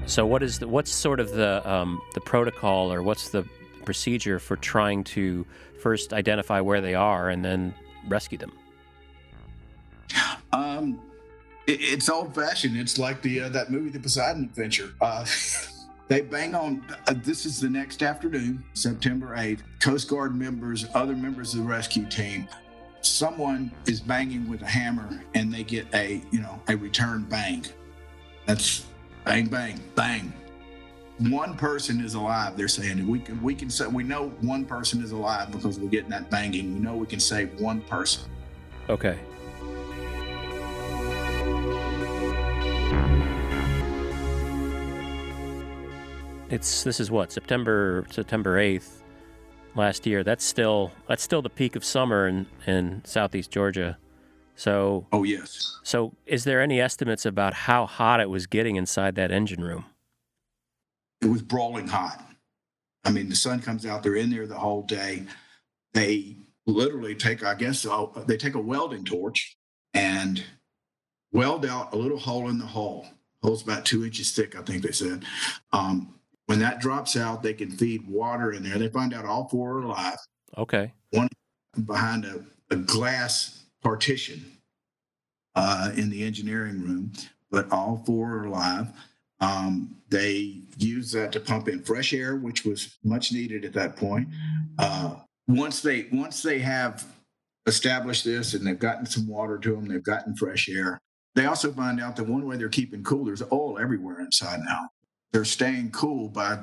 So 0.07 0.27
what 0.27 0.43
is 0.43 0.59
the, 0.59 0.69
what's 0.69 0.93
sort 0.93 1.21
of 1.21 1.31
the 1.31 1.69
um, 1.71 2.01
the 2.15 2.21
protocol 2.21 2.93
or 2.93 3.03
what's 3.03 3.31
the 3.31 3.45
procedure 3.85 4.39
for 4.39 4.57
trying 4.57 5.05
to 5.05 5.47
first 5.81 6.13
identify 6.13 6.61
where 6.61 6.81
they 6.81 6.95
are 6.95 7.31
and 7.31 7.45
then 7.45 7.75
rescue 8.09 8.39
them? 8.39 8.53
Um, 10.53 11.01
it, 11.67 11.81
it's 11.81 12.09
old 12.09 12.35
fashioned. 12.35 12.77
It's 12.77 12.99
like 12.99 13.23
the 13.23 13.43
uh, 13.43 13.49
that 13.51 13.71
movie, 13.71 13.91
The 13.91 14.01
Poseidon 14.01 14.45
Adventure. 14.45 14.93
Uh, 15.01 15.25
they 16.09 16.21
bang 16.21 16.55
on. 16.55 16.85
Uh, 17.07 17.15
this 17.17 17.47
is 17.47 17.61
the 17.61 17.71
next 17.71 18.03
afternoon, 18.03 18.63
September 18.75 19.35
eighth. 19.37 19.63
Coast 19.81 20.09
Guard 20.09 20.35
members, 20.35 20.87
other 20.95 21.15
members 21.15 21.55
of 21.55 21.61
the 21.61 21.67
rescue 21.67 22.07
team. 22.07 22.49
Someone 23.01 23.73
is 23.87 24.01
banging 24.01 24.49
with 24.49 24.63
a 24.63 24.67
hammer, 24.67 25.23
and 25.35 25.53
they 25.53 25.65
get 25.65 25.87
a 25.95 26.21
you 26.31 26.41
know 26.41 26.61
a 26.69 26.77
return 26.77 27.25
bang. 27.25 27.65
That's 28.47 28.87
bang 29.25 29.47
bang 29.47 29.81
bang. 29.95 30.33
One 31.19 31.57
person 31.57 32.01
is 32.05 32.15
alive. 32.15 32.57
They're 32.57 32.69
saying 32.69 33.07
we 33.07 33.21
can 33.21 33.41
we 33.43 33.55
can 33.55 33.71
say 33.71 33.87
we 33.87 34.03
know 34.03 34.31
one 34.41 34.65
person 34.65 35.03
is 35.03 35.13
alive 35.13 35.51
because 35.53 35.79
we're 35.79 35.89
getting 35.89 36.11
that 36.11 36.31
banging. 36.31 36.75
We 36.75 36.81
know 36.81 36.97
we 36.97 37.07
can 37.07 37.21
save 37.21 37.61
one 37.61 37.81
person. 37.83 38.31
Okay. 38.89 39.19
It's 46.51 46.83
this 46.83 47.01
is 47.01 47.11
what 47.11 47.33
September 47.33 48.05
September 48.11 48.59
eighth 48.59 49.03
last 49.75 50.07
year. 50.07 50.23
That's 50.25 50.45
still 50.45 50.93
that's 51.09 51.23
still 51.23 51.41
the 51.41 51.51
peak 51.51 51.77
of 51.77 51.85
summer 51.85 52.27
in 52.27 52.47
in 52.67 53.03
southeast 53.05 53.51
Georgia. 53.51 53.97
So 54.55 55.07
Oh 55.13 55.25
yes. 55.25 55.79
so 55.83 56.15
is 56.27 56.45
there 56.45 56.61
any 56.61 56.81
estimates 56.81 57.25
about 57.27 57.55
how 57.55 57.87
hot 57.87 58.21
it 58.21 58.31
was 58.31 58.47
getting 58.47 58.77
inside 58.77 59.15
that 59.17 59.31
engine 59.31 59.63
room? 59.63 59.85
it 61.21 61.31
was 61.31 61.41
brawling 61.43 61.87
hot. 61.87 62.21
I 63.05 63.11
mean, 63.13 63.29
the 63.29 63.37
sun 63.37 63.61
comes 63.61 63.87
out. 63.87 64.03
They're 64.03 64.17
in 64.17 64.29
there 64.31 64.47
the 64.49 64.59
whole 64.59 64.83
day. 64.83 65.25
They 65.95 66.37
literally 66.67 67.15
take, 67.15 67.45
I 67.45 67.55
guess, 67.55 67.87
they 68.27 68.37
take 68.37 68.55
a 68.57 68.61
welding 68.61 69.05
torch 69.05 69.57
and 69.95 70.43
weld 71.33 71.65
out 71.65 71.95
a 71.95 71.97
little 71.97 72.19
hole 72.19 72.49
in 72.49 72.59
the 72.59 72.67
hull. 72.67 73.07
Hole's 73.41 73.63
about 73.63 73.85
two 73.87 74.05
inches 74.05 74.33
thick, 74.33 74.57
I 74.59 74.63
think 74.63 74.83
they 74.83 74.91
said. 74.91 75.25
Um, 75.73 76.15
when 76.47 76.59
that 76.59 76.81
drops 76.81 77.17
out, 77.17 77.43
they 77.45 77.55
can 77.55 77.71
feed 77.71 78.09
water 78.09 78.51
in 78.53 78.65
there. 78.65 78.79
They 78.79 78.89
find 78.89 79.15
out 79.15 79.25
all 79.25 79.49
four 79.49 79.79
are 79.79 79.83
alive 79.83 80.19
Okay. 80.59 80.93
One 81.11 81.29
behind 81.87 82.25
a, 82.25 82.45
a 82.71 82.77
glass 82.77 83.62
partition 83.83 84.45
uh, 85.55 85.91
in 85.97 86.11
the 86.11 86.25
engineering 86.25 86.81
room, 86.83 87.13
but 87.51 87.71
all 87.71 88.03
four 88.07 88.37
are 88.37 88.45
alive. 88.45 88.89
Um, 89.41 89.97
they 90.09 90.61
use 90.79 91.11
that 91.13 91.33
to 91.33 91.41
pump 91.41 91.69
in 91.69 91.83
fresh 91.83 92.13
air, 92.13 92.37
which 92.37 92.65
was 92.65 92.97
much 93.03 93.33
needed 93.33 93.65
at 93.65 93.73
that 93.73 93.97
point. 93.97 94.29
Uh, 94.79 95.17
once 95.49 95.83
they 95.83 96.07
once 96.13 96.43
they 96.43 96.61
have 96.61 97.05
established 97.67 98.25
this 98.25 98.55
and 98.55 98.67
they've 98.67 98.79
gotten 98.79 99.07
some 99.07 99.27
water 99.27 99.59
to 99.59 99.75
them, 99.75 99.89
they've 99.89 100.03
gotten 100.03 100.37
fresh 100.37 100.69
air. 100.69 101.01
They 101.35 101.47
also 101.47 101.73
find 101.73 102.01
out 102.01 102.17
that 102.17 102.25
one 102.25 102.47
way 102.47 102.57
they're 102.57 102.69
keeping 102.69 103.03
cool, 103.03 103.25
there's 103.25 103.43
oil 103.51 103.79
everywhere 103.79 104.21
inside 104.21 104.61
now. 104.65 104.91
They're 105.33 105.45
staying 105.45 105.91
cool 105.91 106.29
by 106.29 106.59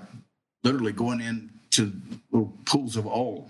literally 0.64 0.92
going 0.92 1.22
into 1.22 1.92
little 2.32 2.54
pools 2.66 2.96
of 2.96 3.08
oil 3.08 3.50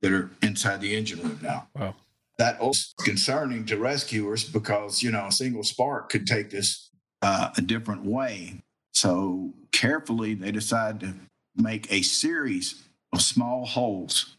that 0.00 0.12
are 0.12 0.30
inside 0.42 0.80
the 0.80 0.96
engine 0.96 1.20
room 1.20 1.38
now. 1.42 1.68
Wow. 1.76 1.94
That 2.38 2.60
was 2.60 2.94
concerning 3.00 3.66
to 3.66 3.76
rescuers 3.76 4.44
because, 4.44 5.02
you 5.02 5.10
know, 5.10 5.26
a 5.26 5.32
single 5.32 5.62
spark 5.62 6.08
could 6.10 6.26
take 6.26 6.50
this 6.50 6.88
uh, 7.20 7.50
a 7.56 7.60
different 7.62 8.04
way. 8.04 8.60
So 8.92 9.52
carefully, 9.70 10.34
they 10.34 10.50
decide 10.50 11.00
to 11.00 11.14
make 11.56 11.92
a 11.92 12.02
series 12.02 12.82
of 13.12 13.22
small 13.22 13.66
holes 13.66 14.36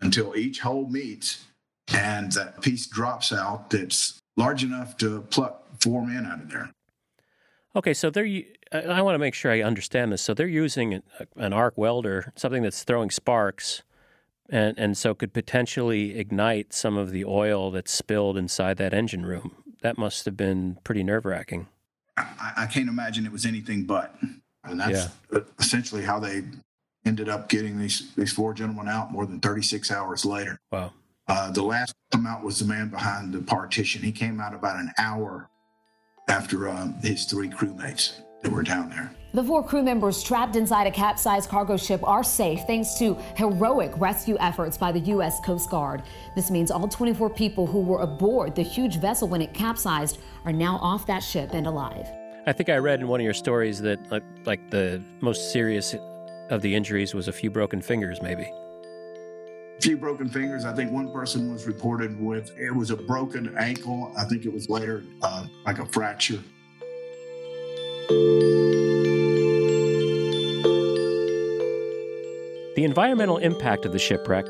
until 0.00 0.36
each 0.36 0.60
hole 0.60 0.88
meets 0.88 1.44
and 1.92 2.32
that 2.32 2.60
piece 2.60 2.86
drops 2.86 3.32
out 3.32 3.70
that's 3.70 4.18
large 4.36 4.64
enough 4.64 4.96
to 4.98 5.22
pluck 5.30 5.64
four 5.80 6.06
men 6.06 6.26
out 6.26 6.40
of 6.40 6.50
there. 6.50 6.70
Okay, 7.74 7.94
so 7.94 8.10
they're. 8.10 8.24
u- 8.24 8.46
I 8.72 8.82
I 8.82 9.02
want 9.02 9.14
to 9.14 9.18
make 9.18 9.34
sure 9.34 9.50
I 9.50 9.62
understand 9.62 10.12
this. 10.12 10.22
So 10.22 10.34
they're 10.34 10.46
using 10.46 11.02
an 11.36 11.52
arc 11.52 11.76
welder, 11.76 12.32
something 12.36 12.62
that's 12.62 12.84
throwing 12.84 13.10
sparks, 13.10 13.82
and 14.48 14.78
and 14.78 14.96
so 14.96 15.14
could 15.14 15.32
potentially 15.32 16.18
ignite 16.18 16.72
some 16.72 16.96
of 16.96 17.10
the 17.10 17.24
oil 17.24 17.70
that's 17.70 17.92
spilled 17.92 18.36
inside 18.36 18.76
that 18.78 18.94
engine 18.94 19.24
room. 19.24 19.52
That 19.82 19.98
must 19.98 20.24
have 20.24 20.36
been 20.36 20.78
pretty 20.84 21.02
nerve 21.02 21.24
wracking. 21.24 21.68
I, 22.16 22.52
I 22.58 22.66
can't 22.66 22.88
imagine 22.88 23.26
it 23.26 23.32
was 23.32 23.46
anything 23.46 23.84
but. 23.84 24.14
And 24.64 24.78
that's 24.78 25.08
essentially 25.58 26.02
how 26.02 26.20
they 26.20 26.44
ended 27.04 27.28
up 27.28 27.48
getting 27.48 27.78
these, 27.78 28.14
these 28.14 28.32
four 28.32 28.54
gentlemen 28.54 28.88
out 28.88 29.10
more 29.10 29.26
than 29.26 29.40
36 29.40 29.90
hours 29.90 30.24
later. 30.24 30.58
Wow. 30.70 30.92
Uh, 31.26 31.50
the 31.50 31.62
last 31.62 31.90
to 31.90 32.16
come 32.16 32.26
out 32.26 32.44
was 32.44 32.58
the 32.58 32.64
man 32.64 32.88
behind 32.88 33.32
the 33.32 33.40
partition. 33.40 34.02
He 34.02 34.12
came 34.12 34.40
out 34.40 34.54
about 34.54 34.78
an 34.78 34.92
hour 34.98 35.48
after 36.28 36.68
um, 36.68 36.94
his 37.02 37.24
three 37.24 37.48
crewmates 37.48 38.20
that 38.42 38.52
were 38.52 38.62
down 38.62 38.90
there. 38.90 39.14
The 39.34 39.42
four 39.42 39.66
crew 39.66 39.82
members 39.82 40.22
trapped 40.22 40.56
inside 40.56 40.86
a 40.86 40.90
capsized 40.90 41.48
cargo 41.48 41.78
ship 41.78 42.06
are 42.06 42.22
safe 42.22 42.60
thanks 42.66 42.94
to 42.98 43.14
heroic 43.36 43.92
rescue 43.96 44.36
efforts 44.38 44.76
by 44.76 44.92
the 44.92 45.00
U.S. 45.00 45.40
Coast 45.40 45.70
Guard. 45.70 46.02
This 46.36 46.50
means 46.50 46.70
all 46.70 46.86
24 46.86 47.30
people 47.30 47.66
who 47.66 47.80
were 47.80 48.00
aboard 48.00 48.54
the 48.54 48.62
huge 48.62 49.00
vessel 49.00 49.28
when 49.28 49.40
it 49.40 49.54
capsized 49.54 50.18
are 50.44 50.52
now 50.52 50.76
off 50.82 51.06
that 51.06 51.20
ship 51.20 51.54
and 51.54 51.66
alive. 51.66 52.06
I 52.46 52.52
think 52.52 52.68
I 52.68 52.76
read 52.76 53.00
in 53.00 53.08
one 53.08 53.20
of 53.20 53.24
your 53.24 53.32
stories 53.32 53.80
that 53.82 54.10
like, 54.10 54.24
like 54.44 54.70
the 54.70 55.02
most 55.20 55.50
serious 55.50 55.94
of 56.50 56.60
the 56.60 56.74
injuries 56.74 57.14
was 57.14 57.28
a 57.28 57.32
few 57.32 57.50
broken 57.50 57.80
fingers, 57.80 58.20
maybe. 58.20 58.42
A 58.42 59.80
few 59.80 59.96
broken 59.96 60.28
fingers. 60.28 60.66
I 60.66 60.74
think 60.74 60.92
one 60.92 61.10
person 61.10 61.50
was 61.50 61.66
reported 61.66 62.20
with 62.20 62.50
it 62.58 62.74
was 62.74 62.90
a 62.90 62.96
broken 62.96 63.56
ankle. 63.56 64.12
I 64.18 64.24
think 64.24 64.44
it 64.44 64.52
was 64.52 64.68
later 64.68 65.04
uh, 65.22 65.46
like 65.64 65.78
a 65.78 65.86
fracture. 65.86 66.40
The 72.74 72.84
environmental 72.84 73.38
impact 73.38 73.84
of 73.84 73.92
the 73.92 73.98
shipwreck 73.98 74.46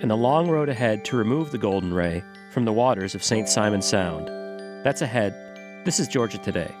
and 0.00 0.10
the 0.10 0.16
long 0.16 0.48
road 0.48 0.68
ahead 0.68 1.04
to 1.06 1.16
remove 1.16 1.50
the 1.50 1.58
Golden 1.58 1.92
Ray 1.92 2.22
from 2.52 2.64
the 2.64 2.72
waters 2.72 3.14
of 3.14 3.22
St. 3.22 3.48
Simon 3.48 3.82
Sound. 3.82 4.28
That's 4.84 5.02
ahead. 5.02 5.34
This 5.84 6.00
is 6.00 6.08
Georgia 6.08 6.38
Today. 6.38 6.72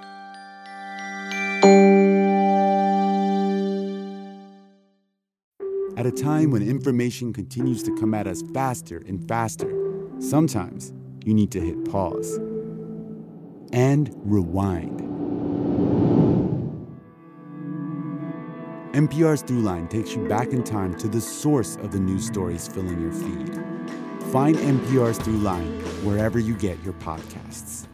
At 5.96 6.06
a 6.06 6.12
time 6.12 6.50
when 6.50 6.62
information 6.62 7.32
continues 7.32 7.82
to 7.82 7.94
come 7.96 8.14
at 8.14 8.26
us 8.26 8.42
faster 8.52 9.02
and 9.06 9.26
faster, 9.28 9.72
sometimes 10.18 10.92
you 11.24 11.34
need 11.34 11.50
to 11.52 11.60
hit 11.60 11.90
pause 11.90 12.38
and 13.72 14.10
rewind. 14.24 15.13
NPR's 18.94 19.42
Throughline 19.42 19.90
takes 19.90 20.14
you 20.14 20.28
back 20.28 20.48
in 20.52 20.62
time 20.62 20.96
to 20.98 21.08
the 21.08 21.20
source 21.20 21.76
of 21.76 21.90
the 21.90 21.98
news 21.98 22.26
stories 22.26 22.68
filling 22.68 23.00
your 23.00 23.10
feed. 23.10 23.54
Find 24.30 24.56
NPR's 24.56 25.18
Throughline 25.18 25.80
wherever 26.04 26.38
you 26.38 26.54
get 26.56 26.82
your 26.84 26.94
podcasts. 26.94 27.86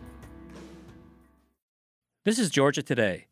This 2.24 2.38
is 2.38 2.50
Georgia 2.50 2.82
Today. 2.82 3.28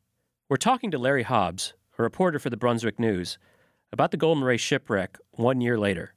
We're 0.49 0.57
talking 0.57 0.91
to 0.93 0.99
Larry 0.99 1.25
Hobbs, 1.25 1.75
a 1.99 2.03
reporter 2.03 2.39
for 2.39 2.49
the 2.49 2.57
Brunswick 2.57 2.99
News, 2.99 3.37
about 3.93 4.13
the 4.13 4.17
Golden 4.17 4.45
Ray 4.45 4.57
shipwreck 4.57 5.19
one 5.33 5.61
year 5.61 5.79
later. 5.79 6.15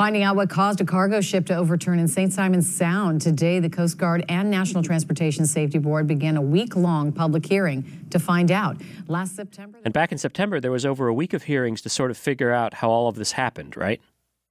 Finding 0.00 0.22
out 0.22 0.34
what 0.34 0.48
caused 0.48 0.80
a 0.80 0.84
cargo 0.86 1.20
ship 1.20 1.44
to 1.44 1.54
overturn 1.54 1.98
in 1.98 2.08
St. 2.08 2.32
Simons 2.32 2.74
Sound. 2.74 3.20
Today, 3.20 3.60
the 3.60 3.68
Coast 3.68 3.98
Guard 3.98 4.24
and 4.30 4.50
National 4.50 4.82
Transportation 4.82 5.44
Safety 5.44 5.76
Board 5.76 6.06
began 6.06 6.38
a 6.38 6.40
week 6.40 6.74
long 6.74 7.12
public 7.12 7.44
hearing 7.44 8.06
to 8.08 8.18
find 8.18 8.50
out. 8.50 8.80
Last 9.08 9.36
September. 9.36 9.78
And 9.84 9.92
back 9.92 10.10
in 10.10 10.16
September, 10.16 10.58
there 10.58 10.70
was 10.70 10.86
over 10.86 11.06
a 11.08 11.12
week 11.12 11.34
of 11.34 11.42
hearings 11.42 11.82
to 11.82 11.90
sort 11.90 12.10
of 12.10 12.16
figure 12.16 12.50
out 12.50 12.72
how 12.72 12.88
all 12.88 13.08
of 13.08 13.16
this 13.16 13.32
happened, 13.32 13.76
right? 13.76 14.00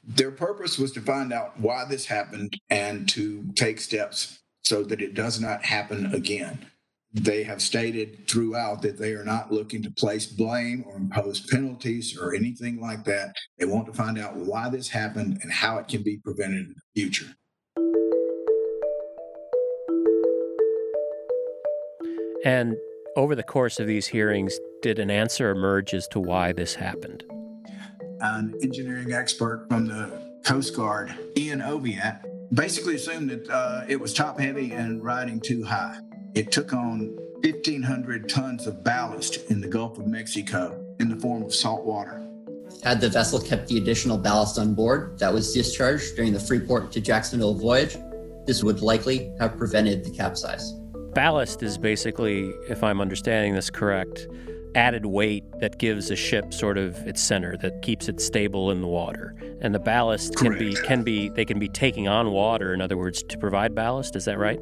Their 0.03 0.29
purpose 0.29 0.77
was 0.77 0.91
to 0.91 1.01
find 1.01 1.33
out 1.33 1.59
why 1.59 1.83
this 1.83 2.05
happened 2.05 2.59
and 2.69 3.09
to 3.09 3.45
take 3.55 3.81
steps 3.81 4.41
so 4.61 4.83
that 4.83 5.01
it 5.01 5.15
does 5.15 5.41
not 5.41 5.65
happen 5.65 6.13
again. 6.13 6.67
They 7.11 7.41
have 7.43 7.61
stated 7.61 8.27
throughout 8.27 8.83
that 8.83 8.99
they 8.99 9.13
are 9.13 9.23
not 9.23 9.51
looking 9.51 9.81
to 9.81 9.89
place 9.89 10.27
blame 10.27 10.83
or 10.85 10.95
impose 10.95 11.39
penalties 11.39 12.15
or 12.15 12.35
anything 12.35 12.79
like 12.79 13.03
that. 13.05 13.33
They 13.57 13.65
want 13.65 13.87
to 13.87 13.93
find 13.93 14.19
out 14.19 14.35
why 14.35 14.69
this 14.69 14.89
happened 14.89 15.39
and 15.41 15.51
how 15.51 15.79
it 15.79 15.87
can 15.87 16.03
be 16.03 16.17
prevented 16.17 16.67
in 16.67 16.75
the 16.75 17.01
future. 17.01 17.25
And 22.45 22.77
over 23.15 23.33
the 23.35 23.43
course 23.43 23.79
of 23.79 23.87
these 23.87 24.07
hearings, 24.07 24.57
did 24.83 24.99
an 24.99 25.09
answer 25.09 25.49
emerge 25.49 25.95
as 25.95 26.07
to 26.09 26.19
why 26.19 26.53
this 26.53 26.75
happened? 26.75 27.23
An 28.21 28.53
engineering 28.61 29.13
expert 29.13 29.65
from 29.67 29.87
the 29.87 30.39
Coast 30.45 30.75
Guard, 30.75 31.13
Ian 31.35 31.59
Oviatt, 31.59 32.23
basically 32.53 32.95
assumed 32.95 33.31
that 33.31 33.49
uh, 33.49 33.83
it 33.87 33.99
was 33.99 34.13
top 34.13 34.39
heavy 34.39 34.71
and 34.73 35.03
riding 35.03 35.39
too 35.39 35.63
high. 35.63 35.99
It 36.35 36.51
took 36.51 36.73
on 36.73 37.17
1,500 37.43 38.29
tons 38.29 38.67
of 38.67 38.83
ballast 38.83 39.49
in 39.49 39.61
the 39.61 39.67
Gulf 39.67 39.97
of 39.97 40.05
Mexico 40.05 40.79
in 40.99 41.09
the 41.09 41.15
form 41.15 41.41
of 41.41 41.53
salt 41.53 41.85
water. 41.85 42.23
Had 42.83 43.01
the 43.01 43.09
vessel 43.09 43.39
kept 43.39 43.67
the 43.67 43.77
additional 43.77 44.17
ballast 44.17 44.59
on 44.59 44.75
board 44.75 45.17
that 45.19 45.33
was 45.33 45.53
discharged 45.53 46.15
during 46.15 46.31
the 46.31 46.39
Freeport 46.39 46.91
to 46.91 47.01
Jacksonville 47.01 47.55
voyage, 47.55 47.97
this 48.45 48.63
would 48.63 48.81
likely 48.81 49.31
have 49.39 49.57
prevented 49.57 50.03
the 50.03 50.11
capsize. 50.11 50.73
Ballast 51.13 51.63
is 51.63 51.77
basically, 51.77 52.49
if 52.69 52.83
I'm 52.83 53.01
understanding 53.01 53.55
this 53.55 53.71
correct, 53.71 54.27
added 54.75 55.07
weight 55.07 55.43
that 55.59 55.79
gives 55.79 56.11
a 56.11 56.15
ship 56.15 56.53
sort 56.53 56.77
of 56.77 56.95
its 57.07 57.21
center 57.21 57.57
that 57.57 57.81
keeps 57.81 58.07
it 58.07 58.21
stable 58.21 58.69
in 58.69 58.81
the 58.81 58.87
water. 58.87 59.35
And 59.61 59.73
the 59.73 59.79
ballast 59.79 60.35
can 60.35 60.57
be 60.57 60.75
can 60.75 61.03
be 61.03 61.29
they 61.29 61.43
can 61.43 61.57
be 61.57 61.67
taking 61.67 62.07
on 62.07 62.31
water 62.31 62.73
in 62.73 62.81
other 62.81 62.97
words 62.97 63.23
to 63.23 63.37
provide 63.39 63.73
ballast, 63.73 64.15
is 64.15 64.25
that 64.25 64.37
right? 64.37 64.59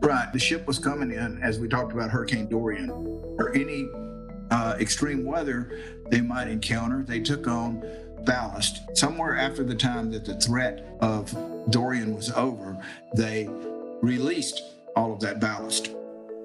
Right. 0.00 0.32
The 0.32 0.38
ship 0.38 0.66
was 0.66 0.78
coming 0.78 1.10
in, 1.10 1.42
as 1.42 1.58
we 1.58 1.68
talked 1.68 1.92
about 1.92 2.10
Hurricane 2.10 2.48
Dorian, 2.48 2.90
or 2.90 3.54
any 3.54 3.88
uh, 4.50 4.76
extreme 4.78 5.24
weather 5.24 5.78
they 6.10 6.20
might 6.20 6.48
encounter. 6.48 7.02
They 7.02 7.20
took 7.20 7.46
on 7.46 7.84
ballast. 8.24 8.96
Somewhere 8.96 9.36
after 9.36 9.64
the 9.64 9.74
time 9.74 10.10
that 10.12 10.24
the 10.24 10.34
threat 10.34 10.96
of 11.00 11.34
Dorian 11.70 12.14
was 12.14 12.30
over, 12.32 12.76
they 13.14 13.48
released 14.02 14.62
all 14.96 15.12
of 15.12 15.20
that 15.20 15.40
ballast. 15.40 15.90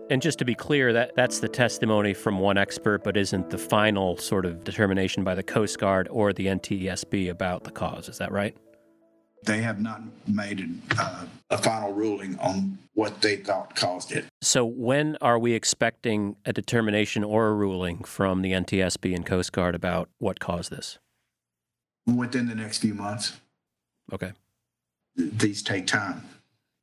And 0.09 0.21
just 0.21 0.37
to 0.39 0.45
be 0.45 0.53
clear, 0.53 0.91
that 0.93 1.15
that's 1.15 1.39
the 1.39 1.47
testimony 1.47 2.13
from 2.13 2.39
one 2.39 2.57
expert, 2.57 3.03
but 3.03 3.15
isn't 3.15 3.49
the 3.49 3.57
final 3.57 4.17
sort 4.17 4.45
of 4.45 4.63
determination 4.63 5.23
by 5.23 5.33
the 5.33 5.43
Coast 5.43 5.79
Guard 5.79 6.07
or 6.11 6.33
the 6.33 6.47
NTSB 6.47 7.29
about 7.29 7.63
the 7.63 7.71
cause. 7.71 8.09
Is 8.09 8.17
that 8.17 8.31
right? 8.31 8.55
They 9.45 9.61
have 9.61 9.79
not 9.79 10.01
made 10.27 10.81
uh, 10.97 11.25
a 11.49 11.57
final 11.57 11.93
ruling 11.93 12.37
on 12.39 12.77
what 12.93 13.21
they 13.21 13.37
thought 13.37 13.75
caused 13.75 14.11
it. 14.11 14.25
So, 14.41 14.65
when 14.65 15.17
are 15.21 15.39
we 15.39 15.53
expecting 15.53 16.35
a 16.45 16.53
determination 16.53 17.23
or 17.23 17.47
a 17.47 17.53
ruling 17.53 18.03
from 18.03 18.41
the 18.41 18.51
NTSB 18.51 19.15
and 19.15 19.25
Coast 19.25 19.51
Guard 19.51 19.75
about 19.75 20.09
what 20.19 20.39
caused 20.39 20.71
this? 20.71 20.99
Within 22.05 22.47
the 22.47 22.55
next 22.55 22.79
few 22.79 22.93
months. 22.93 23.39
Okay. 24.11 24.33
These 25.15 25.63
take 25.63 25.87
time. 25.87 26.23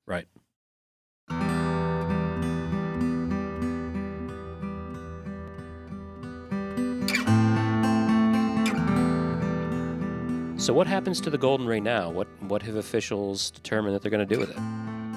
Right. 0.06 0.26
So, 10.60 10.74
what 10.74 10.86
happens 10.86 11.22
to 11.22 11.30
the 11.30 11.38
Golden 11.38 11.66
Ray 11.66 11.80
now? 11.80 12.10
What 12.10 12.28
what 12.42 12.60
have 12.64 12.76
officials 12.76 13.50
determined 13.50 13.94
that 13.94 14.02
they're 14.02 14.10
going 14.10 14.28
to 14.28 14.34
do 14.34 14.38
with 14.38 14.50
it? 14.50 14.58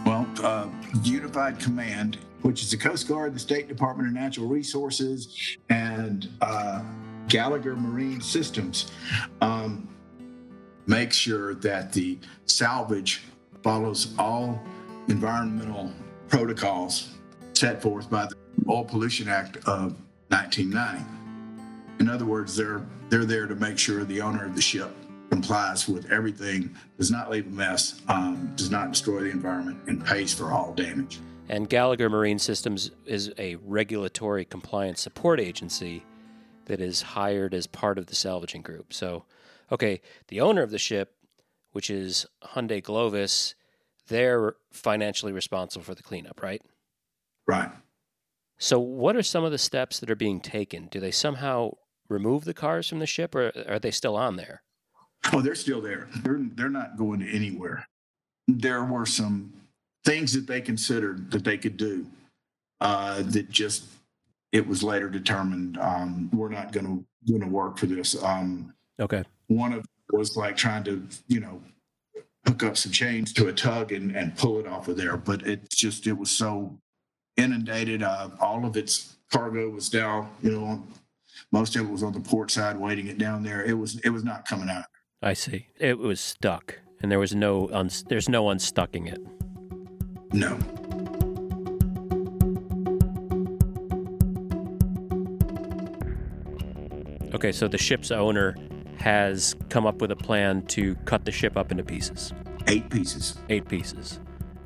Well, 0.06 0.26
uh, 0.42 0.70
Unified 1.04 1.60
Command, 1.60 2.18
which 2.44 2.64
is 2.64 2.72
the 2.72 2.78
Coast 2.78 3.10
Guard, 3.10 3.36
the 3.36 3.40
State 3.40 3.68
Department 3.68 4.08
of 4.08 4.14
Natural 4.14 4.48
Resources, 4.48 5.58
and 5.70 6.30
uh, 6.40 6.82
Gallagher 7.28 7.76
Marine 7.76 8.22
Systems, 8.22 8.90
um, 9.42 9.90
make 10.88 11.12
sure 11.12 11.56
that 11.56 11.92
the 11.92 12.18
salvage 12.46 13.24
follows 13.64 14.14
all 14.18 14.64
environmental 15.10 15.92
protocols 16.30 17.10
set 17.52 17.82
forth 17.82 18.10
by 18.10 18.28
the 18.28 18.36
Oil 18.70 18.86
Pollution 18.86 19.28
Act 19.28 19.58
of 19.68 19.98
1990. 20.30 21.04
In 22.00 22.08
other 22.08 22.26
words, 22.26 22.56
they're 22.56 22.86
they're 23.10 23.26
there 23.26 23.46
to 23.46 23.56
make 23.56 23.78
sure 23.78 24.06
the 24.06 24.22
owner 24.22 24.46
of 24.46 24.56
the 24.56 24.62
ship 24.62 24.90
complies 25.34 25.90
with 25.90 26.12
everything, 26.12 26.76
does 26.98 27.10
not 27.10 27.32
leave 27.32 27.48
a 27.48 27.50
mess, 27.50 28.02
um, 28.08 28.52
does 28.56 28.70
not 28.70 28.92
destroy 28.92 29.22
the 29.22 29.32
environment, 29.32 29.80
and 29.88 30.06
pays 30.06 30.32
for 30.32 30.52
all 30.52 30.74
damage. 30.74 31.20
And 31.50 31.68
Gallagher 31.68 32.08
Marine 32.08 32.38
Systems 32.38 32.92
is 33.08 33.32
a 33.40 33.56
regulatory 33.56 34.46
compliance 34.46 35.02
support 35.02 35.40
agency 35.40 36.04
that 36.66 36.80
is 36.80 37.02
hired 37.02 37.56
as 37.56 37.66
part 37.66 37.98
of 37.98 38.06
the 38.06 38.16
salvaging 38.16 38.62
group. 38.62 38.94
So, 38.94 39.26
okay, 39.72 40.02
the 40.28 40.40
owner 40.40 40.62
of 40.62 40.70
the 40.70 40.78
ship, 40.78 41.16
which 41.72 41.90
is 41.90 42.28
Hyundai 42.44 42.82
Glovis, 42.84 43.56
they're 44.08 44.56
financially 44.72 45.32
responsible 45.32 45.84
for 45.84 45.96
the 45.96 46.04
cleanup, 46.04 46.44
right? 46.44 46.62
Right. 47.48 47.72
So, 48.60 48.80
what 48.80 49.16
are 49.16 49.24
some 49.24 49.44
of 49.44 49.52
the 49.52 49.58
steps 49.58 50.00
that 50.00 50.12
are 50.12 50.16
being 50.16 50.40
taken? 50.40 50.88
Do 50.92 51.00
they 51.00 51.12
somehow 51.12 51.72
remove 52.08 52.46
the 52.46 52.54
cars 52.54 52.88
from 52.88 53.00
the 53.00 53.08
ship, 53.08 53.34
or 53.34 53.52
are 53.68 53.80
they 53.80 53.92
still 53.92 54.16
on 54.16 54.36
there? 54.36 54.62
Oh, 55.32 55.42
they're 55.42 55.56
still 55.56 55.82
there. 55.82 56.08
They're 56.24 56.40
they're 56.56 56.70
not 56.70 56.98
going 56.98 57.22
anywhere. 57.24 57.88
There 58.48 58.84
were 58.84 59.06
some 59.06 59.54
things 60.04 60.34
that 60.34 60.48
they 60.48 60.60
considered 60.60 61.32
that 61.32 61.44
they 61.44 61.58
could 61.58 61.78
do 61.78 62.06
uh, 62.82 63.24
that 63.24 63.50
just 63.50 63.86
it 64.52 64.68
was 64.68 64.84
later 64.84 65.10
determined 65.10 65.78
um, 65.80 66.30
we're 66.34 66.50
not 66.50 66.72
going 66.72 66.86
to 66.86 67.06
going 67.32 67.42
to 67.42 67.48
work 67.48 67.78
for 67.78 67.86
this. 67.86 68.22
Um, 68.22 68.74
okay. 69.00 69.24
One 69.48 69.74
of 69.74 69.86
was 70.12 70.38
like 70.38 70.56
trying 70.56 70.84
to 70.84 71.08
you 71.28 71.40
know 71.40 71.62
hook 72.46 72.64
up 72.64 72.78
some 72.78 72.92
chains 72.92 73.32
to 73.34 73.48
a 73.48 73.54
tug 73.54 73.92
and, 73.92 74.16
and 74.16 74.38
pull 74.38 74.60
it 74.60 74.68
off 74.68 74.88
of 74.88 74.98
there, 74.98 75.18
but 75.18 75.46
it 75.48 75.70
just 75.70 76.08
it 76.08 76.14
was 76.14 76.30
so 76.30 76.78
inundated. 77.38 78.04
Uh, 78.04 78.30
all 78.40 78.66
of 78.66 78.78
its 78.78 79.16
cargo 79.32 79.70
was 79.70 79.90
down. 79.90 80.30
You 80.42 80.52
know, 80.52 80.84
most 81.52 81.76
of 81.76 81.88
it 81.88 81.92
was 81.92 82.04
on 82.04 82.14
the 82.14 82.20
port 82.20 82.52
side, 82.52 82.78
waiting 82.78 83.08
it 83.08 83.18
down 83.18 83.44
there. 83.44 83.64
It 83.64 83.78
was 83.78 84.00
it 84.00 84.10
was 84.10 84.24
not 84.24 84.48
coming 84.48 84.70
out. 84.70 84.86
I 85.24 85.34
see. 85.34 85.68
It 85.80 86.00
was 86.00 86.20
stuck, 86.20 86.80
and 87.02 87.10
there 87.12 87.20
was 87.20 87.34
no 87.34 87.70
un- 87.72 87.90
there's 88.10 88.28
no 88.28 88.50
unstucking 88.50 89.08
it. 89.08 89.22
No. 90.34 90.60
Okay, 97.34 97.52
so 97.52 97.68
the 97.68 97.78
ship's 97.78 98.12
owner 98.12 98.56
has 98.98 99.56
come 99.70 99.86
up 99.86 100.02
with 100.02 100.12
a 100.12 100.16
plan 100.16 100.62
to 100.68 100.96
cut 101.06 101.26
the 101.26 101.32
ship 101.32 101.58
up 101.58 101.72
into 101.72 101.84
pieces. 101.84 102.34
Eight 102.68 102.90
pieces. 102.90 103.38
Eight 103.50 103.68
pieces. 103.68 104.20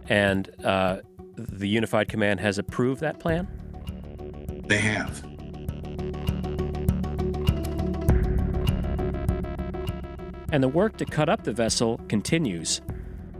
And 0.09 0.49
uh, 0.65 0.97
the 1.37 1.67
Unified 1.67 2.07
Command 2.09 2.39
has 2.39 2.57
approved 2.57 3.01
that 3.01 3.19
plan? 3.19 3.47
They 4.67 4.79
have. 4.79 5.23
And 10.51 10.63
the 10.63 10.67
work 10.67 10.97
to 10.97 11.05
cut 11.05 11.29
up 11.29 11.43
the 11.43 11.53
vessel 11.53 11.99
continues. 12.07 12.81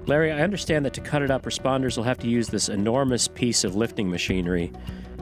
Larry, 0.06 0.32
I 0.32 0.40
understand 0.42 0.86
that 0.86 0.94
to 0.94 1.02
cut 1.02 1.22
it 1.22 1.32
up, 1.32 1.44
responders 1.44 1.98
will 1.98 2.04
have 2.06 2.18
to 2.20 2.28
use 2.28 2.48
this 2.48 2.70
enormous 2.70 3.28
piece 3.28 3.64
of 3.64 3.76
lifting 3.76 4.10
machinery 4.10 4.72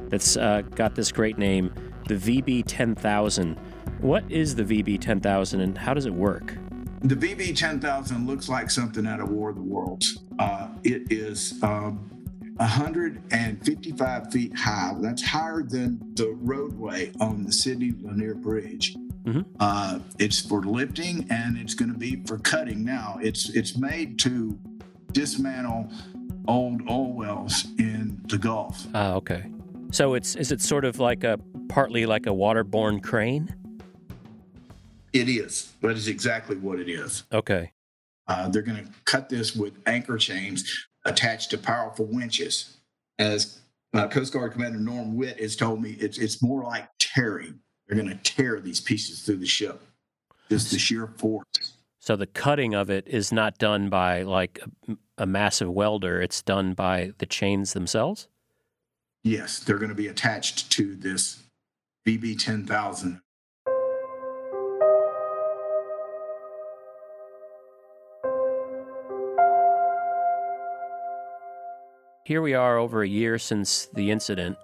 that's 0.10 0.38
uh, 0.38 0.62
got 0.76 0.96
this 0.96 1.12
great 1.12 1.38
name, 1.38 1.74
the 2.08 2.16
VB 2.16 2.66
10000. 2.66 3.58
What 4.00 4.30
is 4.32 4.56
the 4.56 4.64
VB 4.64 5.00
10000 5.02 5.62
and 5.62 5.78
how 5.78 5.94
does 5.94 6.06
it 6.06 6.14
work? 6.14 6.56
The 7.02 7.16
VB 7.16 7.56
10000 7.56 8.28
looks 8.28 8.50
like 8.50 8.70
something 8.72 9.06
out 9.06 9.20
of 9.20 9.30
War 9.30 9.50
of 9.50 9.56
the 9.56 9.62
Worlds. 9.62 10.20
Uh, 10.40 10.70
it 10.84 11.12
is 11.12 11.62
um, 11.64 12.10
155 12.58 14.32
feet 14.32 14.58
high. 14.58 14.96
That's 15.00 15.24
higher 15.24 15.62
than 15.62 16.00
the 16.16 16.34
roadway 16.36 17.12
on 17.20 17.44
the 17.44 17.52
Sidney 17.52 17.94
Lanier 18.02 18.36
Bridge. 18.36 18.96
Mm-hmm. 19.26 19.42
Uh, 19.60 20.00
it's 20.20 20.40
for 20.40 20.62
lifting 20.62 21.28
and 21.30 21.58
it's 21.58 21.74
going 21.74 21.92
to 21.92 21.98
be 21.98 22.24
for 22.26 22.38
cutting. 22.38 22.84
Now 22.84 23.18
it's 23.22 23.50
it's 23.50 23.78
made 23.78 24.20
to 24.20 24.58
dismantle 25.12 25.90
old 26.48 26.82
oil 26.90 27.14
wells 27.14 27.66
in 27.80 28.22
the 28.28 28.38
Gulf. 28.38 28.86
Ah, 28.94 29.14
okay. 29.14 29.46
So 29.92 30.14
it's 30.14 30.36
is 30.36 30.52
it 30.52 30.62
sort 30.62 30.86
of 30.86 31.00
like 31.00 31.24
a 31.24 31.40
partly 31.70 32.06
like 32.06 32.28
a 32.28 32.32
waterborne 32.32 33.02
crane? 33.02 33.56
It 35.14 35.30
is, 35.30 35.74
but 35.82 35.92
it's 35.92 36.08
exactly 36.08 36.58
what 36.58 36.80
it 36.80 36.90
is. 36.90 37.24
Okay. 37.32 37.72
Uh, 38.28 38.50
they're 38.50 38.62
going 38.62 38.84
to 38.84 38.92
cut 39.06 39.30
this 39.30 39.56
with 39.56 39.74
anchor 39.86 40.18
chains 40.18 40.88
attached 41.06 41.52
to 41.52 41.58
powerful 41.58 42.06
winches. 42.06 42.78
As 43.18 43.60
uh, 43.94 44.08
Coast 44.08 44.34
Guard 44.34 44.52
Commander 44.52 44.80
Norm 44.80 45.16
Witt 45.16 45.40
has 45.40 45.56
told 45.56 45.82
me, 45.82 45.92
it's 45.92 46.18
it's 46.18 46.44
more 46.44 46.64
like 46.64 46.90
tearing. 47.00 47.60
They're 47.88 47.98
going 47.98 48.10
to 48.10 48.24
tear 48.24 48.60
these 48.60 48.82
pieces 48.82 49.22
through 49.22 49.38
the 49.38 49.46
ship. 49.46 49.82
Just 50.50 50.72
the 50.72 50.80
sheer 50.80 51.08
force. 51.08 51.46
So 52.00 52.16
the 52.16 52.28
cutting 52.28 52.76
of 52.76 52.90
it 52.90 53.08
is 53.08 53.32
not 53.32 53.58
done 53.58 53.90
by 53.90 54.22
like 54.22 54.60
a, 54.88 54.98
a 55.20 55.26
massive 55.26 55.70
welder; 55.72 56.22
it's 56.22 56.42
done 56.42 56.74
by 56.74 57.14
the 57.18 57.26
chains 57.26 57.74
themselves. 57.74 58.28
Yes, 59.24 59.60
they're 59.60 59.80
going 59.80 59.90
to 59.90 59.96
be 59.96 60.08
attached 60.08 60.72
to 60.74 60.96
this 60.96 61.42
VB 62.06 62.38
ten 62.38 62.66
thousand 62.66 63.22
Here 72.26 72.42
we 72.42 72.56
are 72.56 72.80
over 72.80 73.04
a 73.04 73.08
year 73.08 73.38
since 73.38 73.86
the 73.94 74.10
incident. 74.10 74.58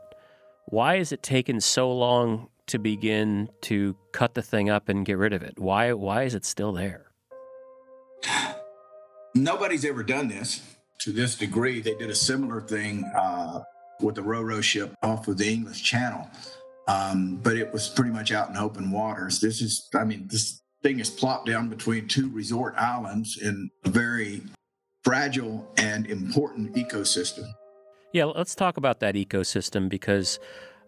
Why 0.66 0.98
has 0.98 1.12
it 1.12 1.22
taken 1.22 1.62
so 1.62 1.92
long 1.92 2.50
to 2.72 2.80
begin 2.80 3.50
to 3.62 3.96
cut 4.14 4.34
the 4.34 4.42
thing 4.42 4.70
up 4.70 4.88
and 4.88 5.06
get 5.06 5.18
rid 5.18 5.34
of 5.34 5.44
it? 5.44 5.60
Why 5.60 5.94
why 5.94 6.24
is 6.24 6.36
it 6.36 6.46
still 6.46 6.72
there? 6.72 7.12
Nobody's 9.36 9.86
ever 9.86 10.04
done 10.04 10.28
this 10.28 10.62
to 11.00 11.12
this 11.12 11.36
degree. 11.36 11.82
They 11.82 11.96
did 11.96 12.10
a 12.10 12.16
similar 12.16 12.62
thing 12.62 13.04
uh, 13.16 13.62
with 14.02 14.16
the 14.16 14.22
Ro-Ro 14.22 14.62
ship 14.62 14.94
off 15.04 15.28
of 15.28 15.38
the 15.38 15.52
English 15.52 15.84
Channel, 15.84 16.30
um, 16.88 17.40
but 17.44 17.58
it 17.58 17.72
was 17.74 17.90
pretty 17.90 18.12
much 18.12 18.32
out 18.32 18.50
in 18.50 18.58
open 18.58 18.92
waters. 18.92 19.40
This 19.40 19.62
is, 19.62 19.90
I 19.94 20.04
mean, 20.04 20.28
this 20.30 20.62
thing 20.84 21.00
is 21.00 21.10
plopped 21.10 21.48
down 21.48 21.70
between 21.70 22.08
two 22.08 22.30
resort 22.30 22.76
islands 22.78 23.38
in 23.38 23.70
a 23.86 23.90
very 23.90 24.42
fragile 25.04 25.68
and 25.78 26.08
important 26.08 26.76
ecosystem. 26.76 27.48
Yeah, 28.14 28.26
let's 28.26 28.56
talk 28.56 28.78
about 28.78 29.00
that 29.00 29.16
ecosystem 29.16 29.88
because 29.90 30.40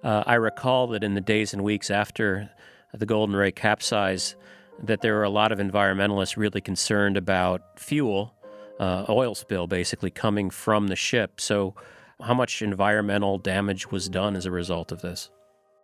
uh, 0.03 0.23
I 0.25 0.35
recall 0.35 0.87
that 0.87 1.03
in 1.03 1.13
the 1.13 1.21
days 1.21 1.53
and 1.53 1.63
weeks 1.63 1.89
after 1.89 2.49
the 2.93 3.05
Golden 3.05 3.35
Ray 3.35 3.51
capsize, 3.51 4.35
that 4.81 5.01
there 5.01 5.15
were 5.15 5.23
a 5.23 5.29
lot 5.29 5.51
of 5.51 5.59
environmentalists 5.59 6.37
really 6.37 6.61
concerned 6.61 7.17
about 7.17 7.79
fuel, 7.79 8.33
uh, 8.79 9.05
oil 9.07 9.35
spill 9.35 9.67
basically 9.67 10.11
coming 10.11 10.49
from 10.49 10.87
the 10.87 10.95
ship. 10.95 11.39
So, 11.39 11.75
how 12.21 12.33
much 12.33 12.61
environmental 12.61 13.37
damage 13.37 13.91
was 13.91 14.07
done 14.07 14.35
as 14.35 14.45
a 14.45 14.51
result 14.51 14.91
of 14.91 15.01
this? 15.01 15.29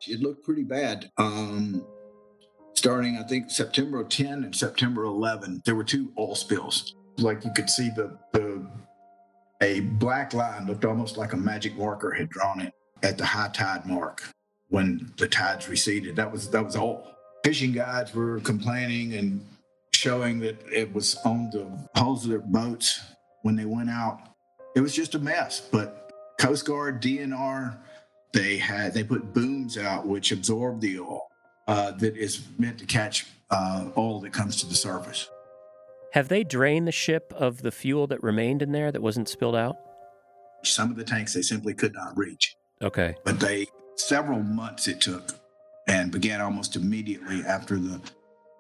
It 0.07 0.21
looked 0.21 0.45
pretty 0.45 0.63
bad. 0.63 1.09
Um, 1.17 1.85
starting, 2.75 3.17
I 3.17 3.23
think, 3.27 3.49
September 3.49 4.03
10 4.03 4.43
and 4.43 4.55
September 4.55 5.03
11, 5.03 5.63
there 5.65 5.75
were 5.75 5.83
two 5.83 6.13
oil 6.17 6.35
spills 6.35 6.95
like 7.17 7.43
you 7.43 7.51
could 7.51 7.69
see 7.69 7.89
the, 7.89 8.17
the 8.31 8.65
a 9.61 9.81
black 9.81 10.33
line 10.33 10.65
looked 10.65 10.85
almost 10.85 11.17
like 11.17 11.33
a 11.33 11.37
magic 11.37 11.75
marker 11.77 12.11
had 12.11 12.29
drawn 12.29 12.61
it 12.61 12.73
at 13.03 13.17
the 13.17 13.25
high 13.25 13.49
tide 13.49 13.85
mark 13.85 14.23
when 14.69 15.11
the 15.17 15.27
tides 15.27 15.67
receded. 15.67 16.15
That 16.15 16.31
was 16.31 16.49
that 16.51 16.63
was 16.63 16.75
all. 16.75 17.07
Fishing 17.43 17.71
guides 17.71 18.13
were 18.13 18.39
complaining 18.41 19.13
and 19.13 19.45
showing 19.93 20.39
that 20.39 20.57
it 20.71 20.93
was 20.93 21.15
on 21.25 21.49
the 21.51 21.67
hulls 21.95 22.25
of 22.25 22.31
their 22.31 22.39
boats 22.39 23.01
when 23.43 23.55
they 23.55 23.65
went 23.65 23.89
out. 23.89 24.19
It 24.75 24.81
was 24.81 24.93
just 24.93 25.15
a 25.15 25.19
mess. 25.19 25.61
But 25.61 26.11
Coast 26.39 26.65
Guard, 26.65 27.01
DNR, 27.01 27.77
they 28.33 28.57
had 28.57 28.93
they 28.93 29.03
put 29.03 29.33
booms 29.33 29.77
out 29.77 30.05
which 30.05 30.31
absorb 30.31 30.81
the 30.81 30.99
oil 30.99 31.27
uh, 31.67 31.91
that 31.91 32.15
is 32.15 32.45
meant 32.57 32.77
to 32.79 32.85
catch 32.85 33.25
uh, 33.49 33.89
oil 33.97 34.19
that 34.21 34.33
comes 34.33 34.57
to 34.57 34.67
the 34.67 34.75
surface. 34.75 35.29
Have 36.13 36.27
they 36.27 36.43
drained 36.43 36.87
the 36.87 36.91
ship 36.91 37.33
of 37.35 37.61
the 37.61 37.71
fuel 37.71 38.07
that 38.07 38.23
remained 38.23 38.61
in 38.61 38.71
there 38.71 38.91
that 38.91 39.01
wasn't 39.01 39.29
spilled 39.29 39.55
out? 39.55 39.77
Some 40.63 40.89
of 40.89 40.97
the 40.97 41.03
tanks 41.03 41.33
they 41.33 41.41
simply 41.41 41.73
could 41.73 41.93
not 41.93 42.17
reach. 42.17 42.55
Okay. 42.81 43.15
But 43.23 43.39
they, 43.39 43.67
several 43.95 44.41
months 44.41 44.87
it 44.87 45.01
took 45.01 45.31
and 45.87 46.11
began 46.11 46.41
almost 46.41 46.75
immediately 46.75 47.43
after 47.45 47.77
the, 47.77 47.99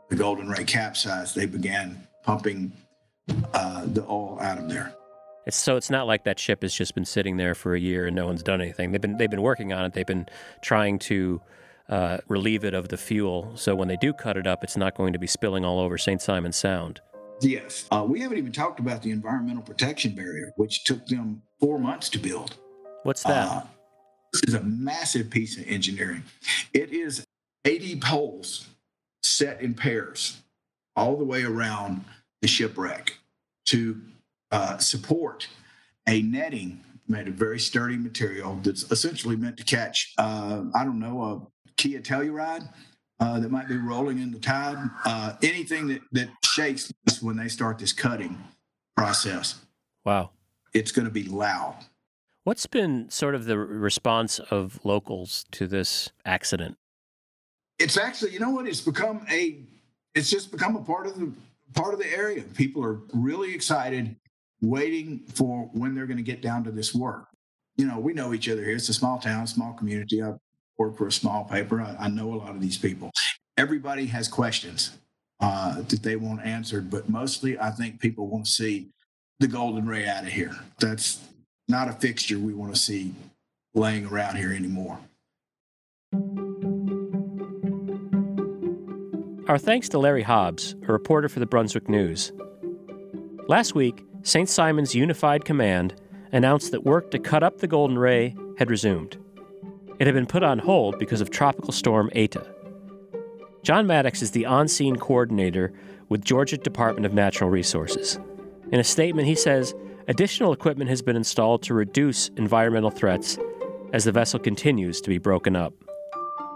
the 0.09 0.15
Golden 0.15 0.49
Ray 0.49 0.63
capsized, 0.63 1.35
they 1.35 1.45
began 1.45 2.07
pumping 2.23 2.71
uh, 3.53 3.85
the 3.85 4.03
oil 4.03 4.39
out 4.41 4.57
of 4.57 4.69
there. 4.69 4.93
It's, 5.45 5.57
so 5.57 5.77
it's 5.77 5.89
not 5.89 6.07
like 6.07 6.25
that 6.25 6.39
ship 6.39 6.61
has 6.63 6.73
just 6.73 6.95
been 6.95 7.05
sitting 7.05 7.37
there 7.37 7.55
for 7.55 7.73
a 7.73 7.79
year 7.79 8.07
and 8.07 8.15
no 8.15 8.25
one's 8.25 8.43
done 8.43 8.61
anything. 8.61 8.91
They've 8.91 9.01
been 9.01 9.17
they've 9.17 9.29
been 9.29 9.41
working 9.41 9.73
on 9.73 9.85
it. 9.85 9.93
They've 9.93 10.05
been 10.05 10.27
trying 10.61 10.99
to 10.99 11.41
uh, 11.87 12.17
relieve 12.27 12.63
it 12.63 12.73
of 12.73 12.89
the 12.89 12.97
fuel. 12.97 13.51
So 13.55 13.75
when 13.75 13.87
they 13.87 13.97
do 13.97 14.13
cut 14.13 14.37
it 14.37 14.45
up, 14.45 14.63
it's 14.63 14.77
not 14.77 14.95
going 14.95 15.13
to 15.13 15.19
be 15.19 15.27
spilling 15.27 15.65
all 15.65 15.79
over 15.79 15.97
St. 15.97 16.21
Simon 16.21 16.51
Sound. 16.51 17.01
Yes. 17.41 17.85
Uh, 17.89 18.05
we 18.07 18.19
haven't 18.19 18.37
even 18.37 18.51
talked 18.51 18.79
about 18.79 19.01
the 19.01 19.11
environmental 19.11 19.63
protection 19.63 20.13
barrier, 20.13 20.51
which 20.57 20.83
took 20.83 21.05
them 21.07 21.41
four 21.59 21.79
months 21.79 22.09
to 22.09 22.19
build. 22.19 22.55
What's 23.03 23.23
that? 23.23 23.65
This 24.33 24.43
is 24.47 24.53
a 24.53 24.63
massive 24.63 25.29
piece 25.29 25.57
of 25.57 25.65
engineering. 25.67 26.23
It 26.73 26.91
is 26.91 27.25
80 27.65 27.99
poles 27.99 28.67
set 29.23 29.61
in 29.61 29.73
pairs 29.73 30.41
all 30.95 31.15
the 31.15 31.23
way 31.23 31.43
around 31.43 32.03
the 32.41 32.47
shipwreck 32.47 33.17
to 33.67 34.01
uh, 34.51 34.77
support 34.77 35.47
a 36.07 36.21
netting 36.21 36.83
made 37.07 37.27
of 37.27 37.33
very 37.33 37.59
sturdy 37.59 37.97
material 37.97 38.59
that's 38.63 38.89
essentially 38.91 39.35
meant 39.35 39.57
to 39.57 39.63
catch, 39.63 40.13
uh, 40.17 40.63
I 40.75 40.83
don't 40.83 40.99
know, 40.99 41.23
a 41.23 41.71
Kia 41.77 41.99
Telluride 41.99 42.69
uh, 43.19 43.39
that 43.39 43.51
might 43.51 43.67
be 43.67 43.77
rolling 43.77 44.19
in 44.19 44.31
the 44.31 44.39
tide. 44.39 44.77
Uh, 45.05 45.33
anything 45.41 45.87
that, 45.87 46.01
that 46.11 46.29
shakes 46.45 46.91
when 47.21 47.35
they 47.35 47.47
start 47.47 47.79
this 47.79 47.93
cutting 47.93 48.37
process. 48.95 49.59
Wow. 50.05 50.31
It's 50.73 50.91
going 50.91 51.05
to 51.05 51.13
be 51.13 51.23
loud. 51.23 51.75
What's 52.43 52.65
been 52.65 53.09
sort 53.09 53.35
of 53.35 53.45
the 53.45 53.57
response 53.57 54.39
of 54.39 54.79
locals 54.83 55.45
to 55.51 55.67
this 55.67 56.09
accident? 56.25 56.77
It's 57.77 57.97
actually, 57.97 58.31
you 58.31 58.39
know 58.39 58.49
what? 58.49 58.67
It's 58.67 58.81
become 58.81 59.25
a, 59.29 59.59
it's 60.15 60.29
just 60.29 60.51
become 60.51 60.75
a 60.75 60.81
part 60.81 61.07
of 61.07 61.19
the 61.19 61.31
part 61.73 61.93
of 61.93 61.99
the 61.99 62.11
area. 62.11 62.41
People 62.41 62.83
are 62.83 63.01
really 63.13 63.53
excited, 63.53 64.15
waiting 64.61 65.19
for 65.33 65.69
when 65.73 65.93
they're 65.93 66.07
going 66.07 66.17
to 66.17 66.23
get 66.23 66.41
down 66.41 66.63
to 66.63 66.71
this 66.71 66.95
work. 66.95 67.27
You 67.77 67.85
know, 67.85 67.99
we 67.99 68.13
know 68.13 68.33
each 68.33 68.49
other 68.49 68.63
here. 68.63 68.75
It's 68.75 68.89
a 68.89 68.93
small 68.93 69.19
town, 69.19 69.45
small 69.47 69.73
community. 69.73 70.23
I 70.23 70.33
work 70.77 70.97
for 70.97 71.07
a 71.07 71.11
small 71.11 71.45
paper. 71.45 71.81
I, 71.81 71.95
I 71.99 72.07
know 72.09 72.33
a 72.33 72.35
lot 72.35 72.49
of 72.49 72.61
these 72.61 72.77
people. 72.77 73.11
Everybody 73.57 74.07
has 74.07 74.27
questions 74.27 74.97
uh, 75.39 75.81
that 75.81 76.03
they 76.03 76.15
want 76.15 76.45
answered, 76.45 76.89
but 76.89 77.09
mostly 77.09 77.59
I 77.59 77.71
think 77.71 77.99
people 77.99 78.27
want 78.27 78.45
to 78.45 78.51
see 78.51 78.89
the 79.39 79.47
golden 79.47 79.85
ray 79.87 80.07
out 80.07 80.23
of 80.23 80.29
here. 80.29 80.55
That's 80.79 81.28
not 81.69 81.87
a 81.87 81.93
fixture 81.93 82.39
we 82.39 82.53
want 82.53 82.73
to 82.73 82.79
see 82.79 83.13
laying 83.75 84.05
around 84.05 84.35
here 84.35 84.51
anymore. 84.51 84.99
Our 89.47 89.57
thanks 89.57 89.89
to 89.89 89.99
Larry 89.99 90.23
Hobbs, 90.23 90.75
a 90.87 90.91
reporter 90.91 91.29
for 91.29 91.39
the 91.39 91.45
Brunswick 91.45 91.87
News. 91.87 92.31
Last 93.47 93.73
week, 93.73 94.03
St. 94.21 94.49
Simon's 94.49 94.93
Unified 94.93 95.45
Command 95.45 95.95
announced 96.31 96.71
that 96.71 96.83
work 96.83 97.09
to 97.11 97.19
cut 97.19 97.41
up 97.41 97.59
the 97.59 97.67
Golden 97.67 97.97
Ray 97.97 98.35
had 98.57 98.69
resumed. 98.69 99.17
It 99.99 100.07
had 100.07 100.13
been 100.13 100.27
put 100.27 100.43
on 100.43 100.59
hold 100.59 100.99
because 100.99 101.21
of 101.21 101.29
Tropical 101.29 101.71
Storm 101.71 102.09
Eta. 102.13 102.45
John 103.63 103.87
Maddox 103.87 104.21
is 104.21 104.31
the 104.31 104.45
on 104.45 104.67
scene 104.67 104.95
coordinator 104.95 105.73
with 106.09 106.23
Georgia 106.23 106.57
Department 106.57 107.05
of 107.05 107.13
Natural 107.13 107.49
Resources. 107.49 108.19
In 108.71 108.79
a 108.79 108.83
statement, 108.83 109.27
he 109.27 109.35
says 109.35 109.73
additional 110.09 110.51
equipment 110.51 110.89
has 110.89 111.01
been 111.01 111.15
installed 111.15 111.61
to 111.63 111.73
reduce 111.73 112.29
environmental 112.29 112.89
threats 112.89 113.37
as 113.93 114.03
the 114.03 114.11
vessel 114.11 114.39
continues 114.39 114.99
to 115.01 115.09
be 115.09 115.19
broken 115.19 115.55
up. 115.55 115.73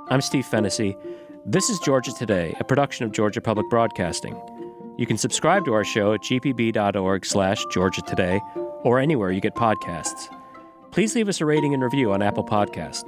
I'm 0.10 0.22
Steve 0.22 0.46
Fennessy. 0.46 0.98
This 1.46 1.70
is 1.70 1.80
Georgia 1.80 2.12
Today, 2.18 2.56
a 2.60 2.64
production 2.64 3.06
of 3.06 3.12
Georgia 3.12 3.42
Public 3.42 3.70
Broadcasting. 3.70 4.36
You 4.98 5.06
can 5.06 5.18
subscribe 5.18 5.66
to 5.66 5.74
our 5.74 5.84
show 5.84 6.14
at 6.14 6.22
gpb.org 6.22 7.26
slash 7.26 7.64
Georgia 7.72 8.02
Today 8.02 8.42
or 8.84 9.00
anywhere 9.00 9.32
you 9.32 9.40
get 9.40 9.56
podcasts. 9.56 10.36
Please 10.92 11.16
leave 11.16 11.30
us 11.30 11.40
a 11.40 11.46
rating 11.46 11.74
and 11.74 11.84
review 11.84 12.12
on 12.12 12.22
Apple 12.22 12.44
Podcast. 12.44 13.04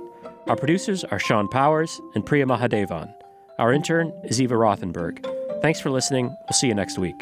Our 0.47 0.55
producers 0.55 1.03
are 1.05 1.19
Sean 1.19 1.47
Powers 1.47 1.99
and 2.13 2.25
Priya 2.25 2.45
Mahadevan. 2.45 3.11
Our 3.57 3.73
intern 3.73 4.13
is 4.25 4.39
Eva 4.39 4.55
Rothenberg. 4.55 5.25
Thanks 5.61 5.79
for 5.79 5.89
listening. 5.89 6.27
We'll 6.27 6.53
see 6.53 6.67
you 6.67 6.75
next 6.75 6.99
week. 6.99 7.15